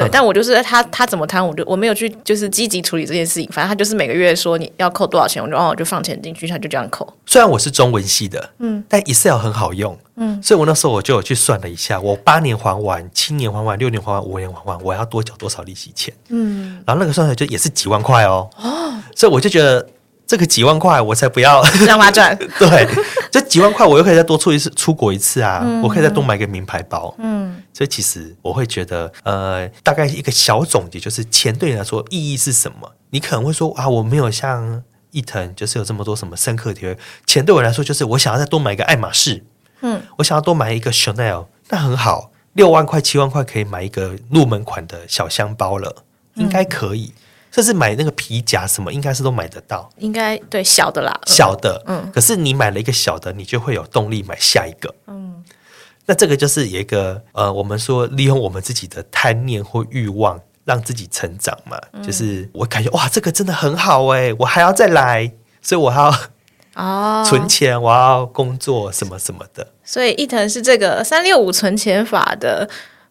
[0.00, 3.48] 对，但我就是他，他怎么摊，我就我没有去，就是积极处理这件事情。
[3.52, 7.06] 反正他就是每个月说你要扣多少钱，我就哦，我就放钱进去，他就这样扣。
[7.26, 16.12] 虽然我是中文系的，嗯，但 Excel 很好用，嗯，所以我那时候我就有去算了一下，我八年还完，七年还完，六年还完，五年还完，我要多缴多少利息钱？
[16.30, 19.86] 嗯，然后那个算出来就也是几万块哦，哦，所以我就觉得。
[20.26, 22.38] 这个几万块，我才不要让他赚。
[22.56, 22.86] 对，
[23.30, 25.60] 这几万块，我又可以再多出一次出国一次啊！
[25.62, 27.14] 嗯、我可以再多买个名牌包。
[27.18, 32.92] 嗯，所以其实我会觉得，呃，大概一个小总结就是，钱对你来说意义是什么？
[33.10, 36.96] 你可能会说啊，我没有像伊藤就是有这么多什么深刻体会。
[37.26, 39.44] 钱对我来说，就是我想要再多买一个爱马仕，
[39.80, 46.04] 嗯，我想要多买一个 Chanel，那很好，六万块、七万块可以买一个入门款的小香包了，
[46.34, 47.12] 应该可以。
[47.14, 49.90] 嗯、甚至买那个皮夹什么，应该是都买得到。
[49.98, 52.10] 应该对小的啦，嗯、小的，嗯。
[52.12, 55.42] 可是你买了一个小的，你就会有动力买下一个，嗯。
[56.06, 60.40] 那这个就是一个呃，我们说利用我们自己的贪念或欲望。
[60.66, 66.14] 让自己成长嘛，嗯、就是我感觉哇，这个真的很好哎，我还要再来， 所以我还要
[66.74, 69.66] 哦存钱，我要工作什么什么的。
[69.82, 72.68] 所以伊藤是这个三六五存钱法的，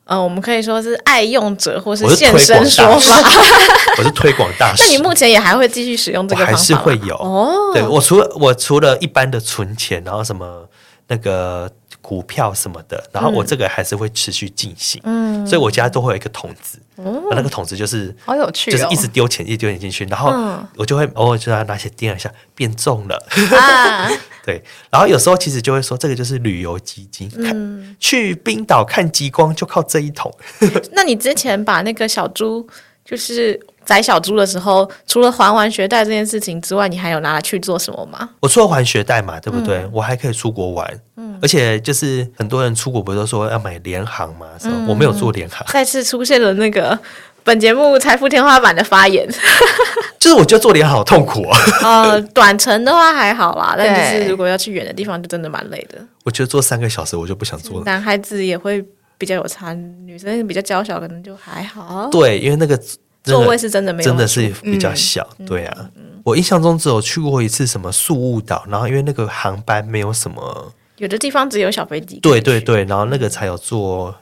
[0.10, 3.30] 呃，我们可以说是爱用者或是现身说法。
[4.00, 4.84] 我是推广大使。
[4.84, 6.58] 那你目前也还会继续使用这个方法？
[6.58, 7.72] 还是会有哦。
[7.74, 10.68] 对，我除了我除了一般的存钱，然后什么
[11.10, 11.70] 那个。
[12.02, 20.32] 股票什么的，然后我这个还是会持续进行，嗯，所以我家都会有一个桶子，嗯，那个桶子就是好有趣，就是一直丢钱，一直丢钱进去，然后
[20.78, 24.10] 我就会偶尔就要拿起掂一下，变重了，啊，
[24.46, 30.34] 对，然后有时候其实就会说这个就是旅游基金，看去冰岛看极光就靠这一桶。
[30.94, 32.66] 那你之前把那个小猪
[33.04, 33.60] 就是。
[33.90, 38.30] 宰小猪的时候，除了还完学贷这件事情之外，你还有拿来去做什么吗？
[38.40, 39.78] 我除了还学贷嘛，对不对？
[39.78, 45.66] 嗯、我还可以出国玩，嗯，而且就是很多人出国不是都说要买联航嘛，嗯、我没有做联航。
[45.70, 47.00] 再次出现了那个
[47.44, 49.28] 本节目财富天花板的发言，
[50.20, 51.60] 就是我觉得做联行好痛苦啊。
[51.82, 55.98] 呃，短程的话还好啦，但就是如果要去远的地方，就真的蛮累的。
[56.26, 57.86] 我觉得做三个小时我就不想做了。
[57.86, 58.86] 男孩子也会
[59.18, 62.08] 比较有差，女生比较娇小，可能就还好。
[62.12, 62.80] 对，因为那个。
[63.24, 65.90] 座位是真的没有，真的是比较小，嗯、对啊。
[66.24, 72.20] 我印象中只有去过一次什么宿雾岛，然后因为那个航班没有什么，有的地方只有小飞机。
[72.20, 74.16] 对对对，然后那个才有坐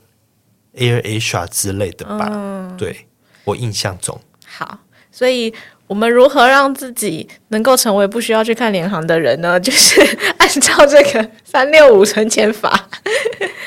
[0.75, 2.29] Air Asia 之类的吧？
[2.31, 3.07] 嗯、对，
[3.43, 4.19] 我印象中。
[4.45, 4.79] 好，
[5.11, 5.53] 所以。
[5.87, 9.57] 我们如何让自己能够成为不需要去看联航的人呢？
[9.57, 10.01] 就是
[10.37, 12.89] 按照这个三六五存钱法。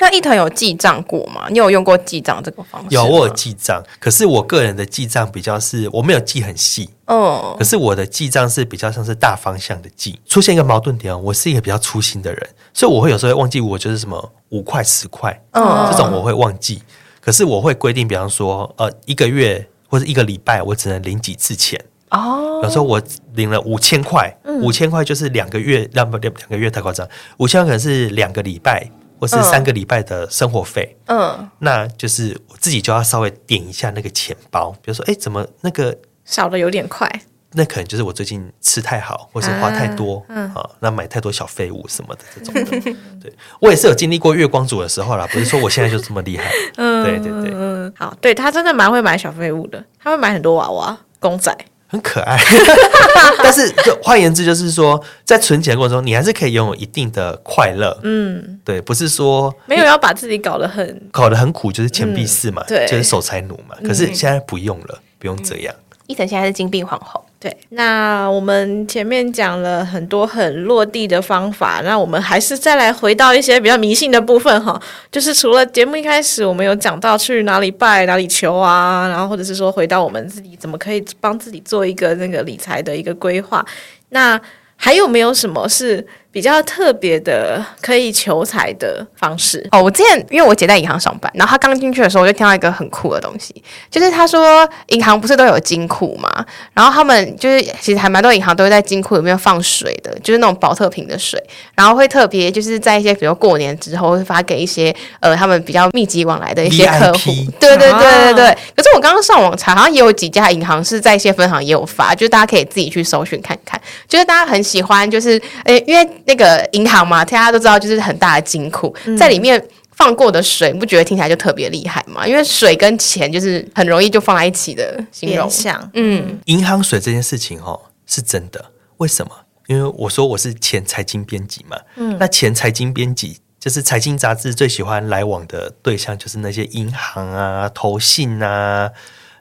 [0.01, 1.45] 那一腾有记账过吗？
[1.51, 2.87] 你有用过记账这个方式？
[2.89, 3.79] 有，我有记账。
[3.99, 6.89] 可是我个人的记账比较是，我没有记很细。
[7.05, 7.55] 哦。
[7.55, 10.19] 可是我的记账是比较像是大方向的记。
[10.25, 16.81] 出现一个矛盾点，我是一个比较粗心的人，所以我会有时候会忘记我就是什么五块十块，嗯，这种我会忘记。
[17.19, 21.79] 可是我会规定，比方说，呃，一个月或者一个礼拜，我只能领几次钱。
[22.09, 22.99] 哦，有时候我
[23.35, 28.89] 领了五千块，五千块就是两个月，两不两两个月太夸张，五千块可能是两个礼拜
[29.21, 30.97] 或是三个礼拜的生活费。
[31.05, 35.95] 嗯，那就是我自己就要稍微点一下那个钱包，比如说，哎，怎么那个
[36.25, 37.07] 少的有点快？
[37.53, 42.79] 那可能就是我最近吃太好，或是花太多，嗯，啊，那买太多小废物什么的这种的。
[43.21, 46.49] 对，我也是有经历过月光族的时候啦，不是说我现在就这么厉害。
[46.77, 51.55] 嗯，对对对，嗯，好，对他真的蛮会买小废物的，他会买很多娃娃、公仔。
[51.91, 52.39] 很可爱，
[53.43, 57.95] 但是就换言之，就是说，在存钱的过程中，你还是可以拥有一定的快乐。
[58.03, 63.75] 嗯，对，不是说没有要把自己搞得很搞得很苦，就是钱币四嘛，嗯、对，就是守财奴嘛。
[63.85, 65.75] 可是现在不用了，嗯、不用这样。
[66.07, 67.21] 伊藤现在是金币皇后。
[67.41, 74.79] 对，那我们前面讲了很多很落地的方法，那我们还是再来回到一些比较迷信的部分哈，
[75.11, 83.65] 就是除了节目一开始我们有讲到去哪里拜哪里求啊，然后或者是说回到我们自己怎么可以帮自己做一个那个理财的一个规划，
[84.09, 84.39] 那
[84.75, 86.05] 还有没有什么是？
[86.31, 89.83] 比较特别的可以求财的方式哦。
[89.83, 93.53] 我之前因为我姐在银行上班，然后她刚进去的时候，我就听到一个很酷的东西，
[93.89, 96.29] 就是她说银行不是都有金库嘛，
[96.73, 101.41] 然后他们就是其实还蛮多银行都会在金库里面放水的，就是那种保特瓶的水，
[101.75, 107.31] 然后会特别就是在一些比如过年之后会发给一些呃他们比较密集往来的一些客户。
[107.59, 108.45] 对对对对对。
[108.47, 113.79] 啊、可是我刚刚上网查，好像也有几家银行是在一些分行也有发，就是大家可以自己去搜寻看看。
[114.07, 116.09] 就是大家很喜欢，就是诶因为。
[116.25, 122.27] 那个银行嘛，大家都知道，就是很大的金库，嗯、在里面放过的水，你不觉得听起来就特别厉害吗？
[122.27, 125.49] 因为水跟钱就是很容易就放在一起的形容。
[125.49, 128.63] 像嗯，银行水这件事情哦，是真的。
[128.97, 129.31] 为什么？
[129.67, 138.89] 因为我说我是前财经编辑嘛，嗯，那前财经编辑就是财经杂志最喜欢来往的对象，就是那些银行啊、投信啊，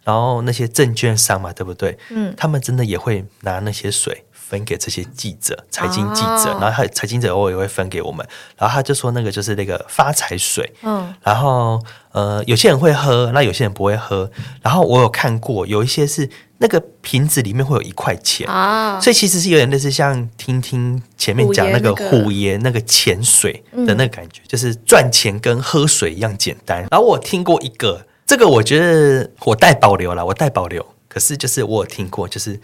[0.05, 1.99] 然后那些证券商嘛，对不对？
[2.11, 4.25] 嗯，他们真的也会拿那些水。
[4.51, 8.27] 分给这些记者，财经记者，然后他财经者偶尔也会分给我们，
[8.59, 11.81] 然后他就说那个就是那个发财水，嗯，然后
[12.13, 14.31] 呃有些人会喝，那有些人不会喝，
[14.61, 16.29] 然后我有看过有一些是
[16.59, 18.47] 那个瓶子里面会有一块钱。
[18.47, 22.81] 啊，所以其实是有点类似像听听前面讲那个虎爷那个。
[22.91, 26.81] 潜水的那个感觉，就是赚钱跟喝水一样简单。
[26.91, 32.59] 然后我听过一个，这个我觉得我带保留了，我带保留，可是就是我有听过就是。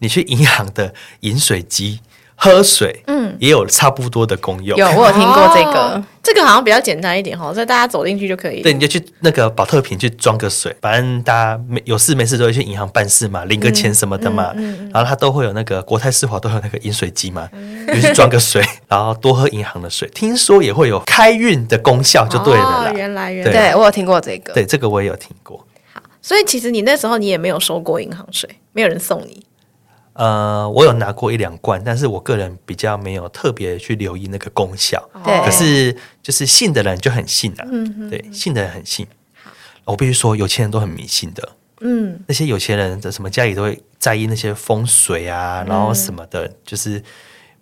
[0.00, 2.00] 你去银行的饮水机。
[2.42, 4.74] 喝水，嗯，也有差不多的功用。
[4.78, 8.62] 有，我有听过这个，哦、这个好像比较简单一点哈，所以大家走进去就可以。
[8.62, 14.54] 对，你就去那个保特瓶去装个水，反正大家没有事没事都会去银行办事嘛，领个钱什么的嘛。
[14.56, 17.46] 嗯嗯嗯、然后他都会有那个国泰世华都有那个饮水机嘛，
[17.86, 20.08] 就、嗯、去装个水，然后多喝银行的水。
[20.14, 22.88] 听说也会有开运的功效，就对了。
[22.88, 24.54] 哦，原来原来，对，对我有听过这个。
[24.54, 25.58] 对，这个我也有听过。
[25.92, 29.44] 好，所以其实你那时候你也没有收过银行税，没有人送你。
[30.20, 35.02] 呃，我有拿过一两罐，但是我个人比较没有特别去留意那个功效。
[35.24, 37.64] 对，可是就是信的人就很信啊。
[37.72, 39.06] 嗯哼，对，信的人很信。
[39.42, 39.50] 好，
[39.92, 41.48] 我必须说，有钱人都很迷信的。
[41.80, 47.02] 嗯，那些有钱人的什么家里都会在意那些风水啊，然后什么的，嗯、就是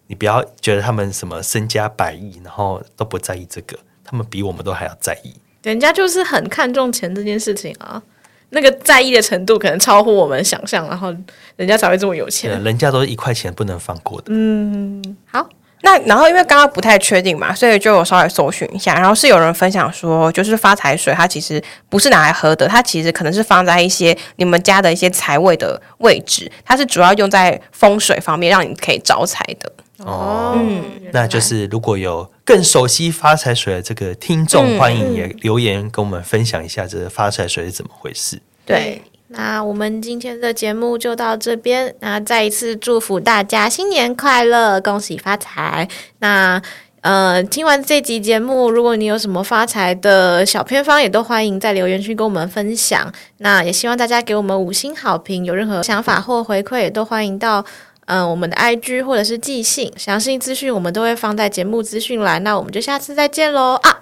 [0.09, 5.33] 你不要觉得他们什么身家百亿，然后都不在意这个，他们比我们都还要在意。
[5.63, 8.03] 人家就是很看重钱这件事情啊。
[8.51, 11.15] 那个在意的程度可能超乎我们想象，然后
[11.57, 12.63] 人家才会这么有钱。
[12.63, 14.29] 人家都是一块钱不能放过的。
[14.29, 15.47] 嗯，好，
[15.83, 29.73] 那然后因为刚刚不太确定嘛，所以就有稍微搜寻一下，然后是有人分享说，就是发财水它其实不是拿来喝的，它其实可能是放在一些你们家的一些财位的位置，它是主要用在风水方面，让你可以招财的。
[29.99, 38.41] 哦，嗯，那就是如果有更熟悉发财水的这个听众，欢迎也留言跟我们分享一下这个发财水是怎么回事。
[38.65, 45.87] 对，那我们今天的节目就到这边，那再一次祝福大家新年快乐，恭喜发财。
[46.21, 46.59] 那
[47.03, 53.13] 呃，听完这集节目，如果你有什么发财的小偏方，也都欢迎在留言区跟我们分享。
[53.37, 57.63] 那也希望大家给我们五星好评，有任何想法或回馈，也都欢迎到。
[58.09, 62.43] 嗯，我们的 IG 或者是寄信，详细资讯我们都会放在节目资讯栏。
[62.43, 64.01] 那我们就下次再见喽啊！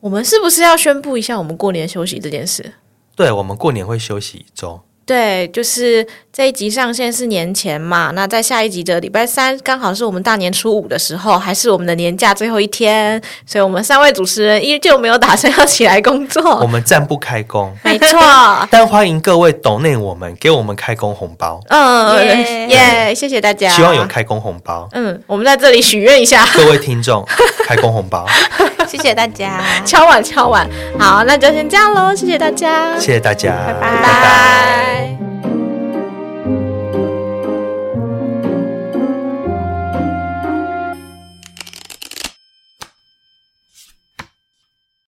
[0.00, 2.72] 我们是不是要宣布一下我们过年休息这件事？
[3.14, 4.80] 对，我们过年会休息一周。
[5.04, 18.20] 对，就是这一集上线是年前嘛，那在下一集的礼拜三刚好是我们大年初五的时候，还是我们的年假最后一天，所以我们三位主持人依旧没有打算要起来工作，我们暂不开工，没错。
[18.70, 27.26] 但欢迎各位懂内我们，给我们开工红包，嗯耶，耶，谢谢大家，希望有开工红包，嗯，我们在这里许愿一下，各位听众，
[27.66, 28.24] 开工红包，
[28.86, 30.68] 谢谢大家， 敲碗敲碗，
[30.98, 34.02] 好，那就先这样喽，谢谢大家，谢谢大家，拜拜。
[34.02, 35.31] 拜拜。